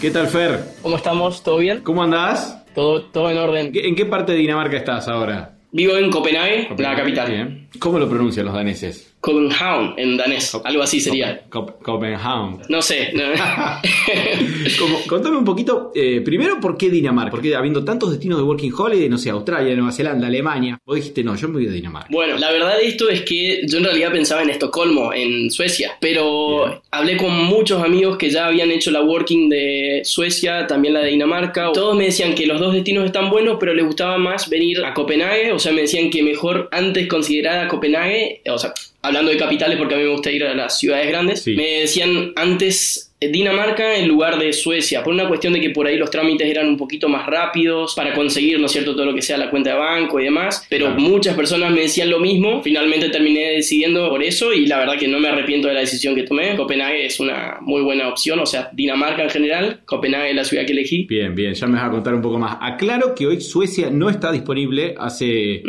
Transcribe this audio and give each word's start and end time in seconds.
¿Qué 0.00 0.12
tal, 0.12 0.28
Fer? 0.28 0.60
¿Cómo 0.80 0.94
estamos? 0.94 1.42
¿Todo 1.42 1.58
bien? 1.58 1.80
¿Cómo 1.80 2.04
andás? 2.04 2.64
Todo, 2.72 3.02
todo 3.06 3.30
en 3.32 3.38
orden. 3.38 3.72
¿En 3.74 3.96
qué 3.96 4.06
parte 4.06 4.30
de 4.30 4.38
Dinamarca 4.38 4.76
estás 4.76 5.08
ahora? 5.08 5.56
Vivo 5.72 5.96
en 5.96 6.08
Copenhague, 6.12 6.68
la 6.78 6.94
capital. 6.94 7.28
Bien. 7.28 7.67
¿Cómo 7.78 7.98
lo 7.98 8.08
pronuncian 8.08 8.46
los 8.46 8.54
daneses? 8.54 9.04
Copenhagen 9.20 9.94
en 9.96 10.16
danés, 10.16 10.54
algo 10.64 10.82
así 10.82 11.00
sería. 11.00 11.42
Cop- 11.50 11.82
Copenhagen. 11.82 12.60
No 12.68 12.80
sé. 12.82 13.10
no. 13.14 13.22
Como- 14.78 15.00
contame 15.08 15.36
un 15.36 15.44
poquito, 15.44 15.90
eh, 15.94 16.20
primero, 16.20 16.60
¿por 16.60 16.76
qué 16.76 16.88
Dinamarca? 16.88 17.30
Porque 17.30 17.54
habiendo 17.54 17.84
tantos 17.84 18.10
destinos 18.10 18.38
de 18.38 18.44
Working 18.44 18.72
Holiday, 18.76 19.08
no 19.08 19.18
sé, 19.18 19.30
Australia, 19.30 19.74
Nueva 19.74 19.92
Zelanda, 19.92 20.26
Alemania, 20.28 20.78
vos 20.84 20.96
dijiste, 20.96 21.24
no, 21.24 21.34
yo 21.36 21.48
me 21.48 21.54
voy 21.54 21.66
a 21.66 21.70
Dinamarca. 21.70 22.08
Bueno, 22.10 22.36
la 22.38 22.50
verdad 22.52 22.76
de 22.78 22.86
esto 22.86 23.08
es 23.08 23.22
que 23.22 23.62
yo 23.66 23.78
en 23.78 23.84
realidad 23.84 24.12
pensaba 24.12 24.42
en 24.42 24.50
Estocolmo, 24.50 25.12
en 25.12 25.50
Suecia, 25.50 25.92
pero 26.00 26.66
Bien. 26.66 26.78
hablé 26.90 27.16
con 27.16 27.32
muchos 27.44 27.82
amigos 27.82 28.16
que 28.18 28.30
ya 28.30 28.46
habían 28.46 28.70
hecho 28.70 28.90
la 28.90 29.02
working 29.02 29.48
de 29.48 30.02
Suecia, 30.04 30.66
también 30.66 30.94
la 30.94 31.00
de 31.00 31.10
Dinamarca. 31.10 31.72
Todos 31.72 31.96
me 31.96 32.04
decían 32.04 32.34
que 32.34 32.46
los 32.46 32.60
dos 32.60 32.72
destinos 32.72 33.04
están 33.04 33.30
buenos, 33.30 33.56
pero 33.58 33.74
les 33.74 33.84
gustaba 33.84 34.16
más 34.18 34.48
venir 34.48 34.84
a 34.84 34.94
Copenhague, 34.94 35.52
o 35.52 35.58
sea, 35.58 35.72
me 35.72 35.82
decían 35.82 36.10
que 36.10 36.22
mejor 36.22 36.68
antes 36.72 37.06
considerar 37.08 37.64
a 37.64 37.67
Copenhague, 37.68 38.42
o 38.50 38.58
sea, 38.58 38.72
hablando 39.02 39.30
de 39.30 39.36
capitales 39.36 39.76
porque 39.78 39.94
a 39.94 39.98
mí 39.98 40.04
me 40.04 40.10
gusta 40.10 40.30
ir 40.30 40.44
a 40.44 40.54
las 40.54 40.78
ciudades 40.78 41.08
grandes, 41.08 41.42
Sí. 41.42 41.54
me 41.54 41.80
decían 41.80 42.32
antes 42.36 43.04
Dinamarca 43.20 43.96
en 43.96 44.06
lugar 44.06 44.38
de 44.38 44.52
Suecia, 44.52 45.02
por 45.02 45.12
una 45.12 45.26
cuestión 45.26 45.52
de 45.52 45.60
que 45.60 45.70
por 45.70 45.88
ahí 45.88 45.96
los 45.96 46.08
trámites 46.08 46.48
eran 46.48 46.68
un 46.68 46.76
poquito 46.76 47.08
más 47.08 47.26
rápidos 47.26 47.94
para 47.96 48.14
conseguir, 48.14 48.60
¿no 48.60 48.66
es 48.66 48.72
cierto?, 48.72 48.92
todo 48.94 49.06
lo 49.06 49.12
que 49.14 49.22
sea 49.22 49.36
la 49.36 49.50
cuenta 49.50 49.70
de 49.72 49.76
banco 49.76 50.20
y 50.20 50.24
demás, 50.24 50.64
pero 50.70 50.86
Claro. 50.86 51.00
muchas 51.00 51.34
personas 51.34 51.72
me 51.72 51.80
decían 51.80 52.10
lo 52.10 52.20
mismo, 52.20 52.62
finalmente 52.62 53.08
terminé 53.08 53.50
decidiendo 53.54 54.08
por 54.08 54.22
eso 54.22 54.52
y 54.52 54.66
la 54.66 54.78
verdad 54.78 54.96
que 54.96 55.08
no 55.08 55.18
me 55.18 55.26
arrepiento 55.26 55.66
de 55.66 55.74
la 55.74 55.80
decisión 55.80 56.14
que 56.14 56.22
tomé, 56.22 56.54
Copenhague 56.54 57.06
es 57.06 57.18
una 57.18 57.56
muy 57.60 57.82
buena 57.82 58.08
opción, 58.08 58.38
o 58.38 58.46
sea, 58.46 58.70
Dinamarca 58.72 59.24
en 59.24 59.30
general, 59.30 59.80
Copenhague 59.84 60.30
es 60.30 60.36
la 60.36 60.44
ciudad 60.44 60.64
que 60.64 60.70
elegí. 60.72 61.04
Bien, 61.06 61.34
bien, 61.34 61.54
ya 61.54 61.66
me 61.66 61.74
vas 61.74 61.88
a 61.88 61.90
contar 61.90 62.14
un 62.14 62.22
poco 62.22 62.38
más. 62.38 62.56
Aclaro 62.60 63.16
que 63.16 63.26
hoy 63.26 63.40
Suecia 63.40 63.90
no 63.90 64.10
está 64.10 64.30
disponible, 64.30 64.94
hace 64.96 65.62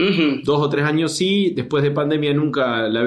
dos 0.44 0.62
o 0.62 0.70
tres 0.70 0.86
años 0.86 1.18
sí, 1.18 1.52
después 1.56 1.82
de 1.82 1.90
pandemia 1.90 2.32
nunca 2.32 2.88
la 2.88 3.02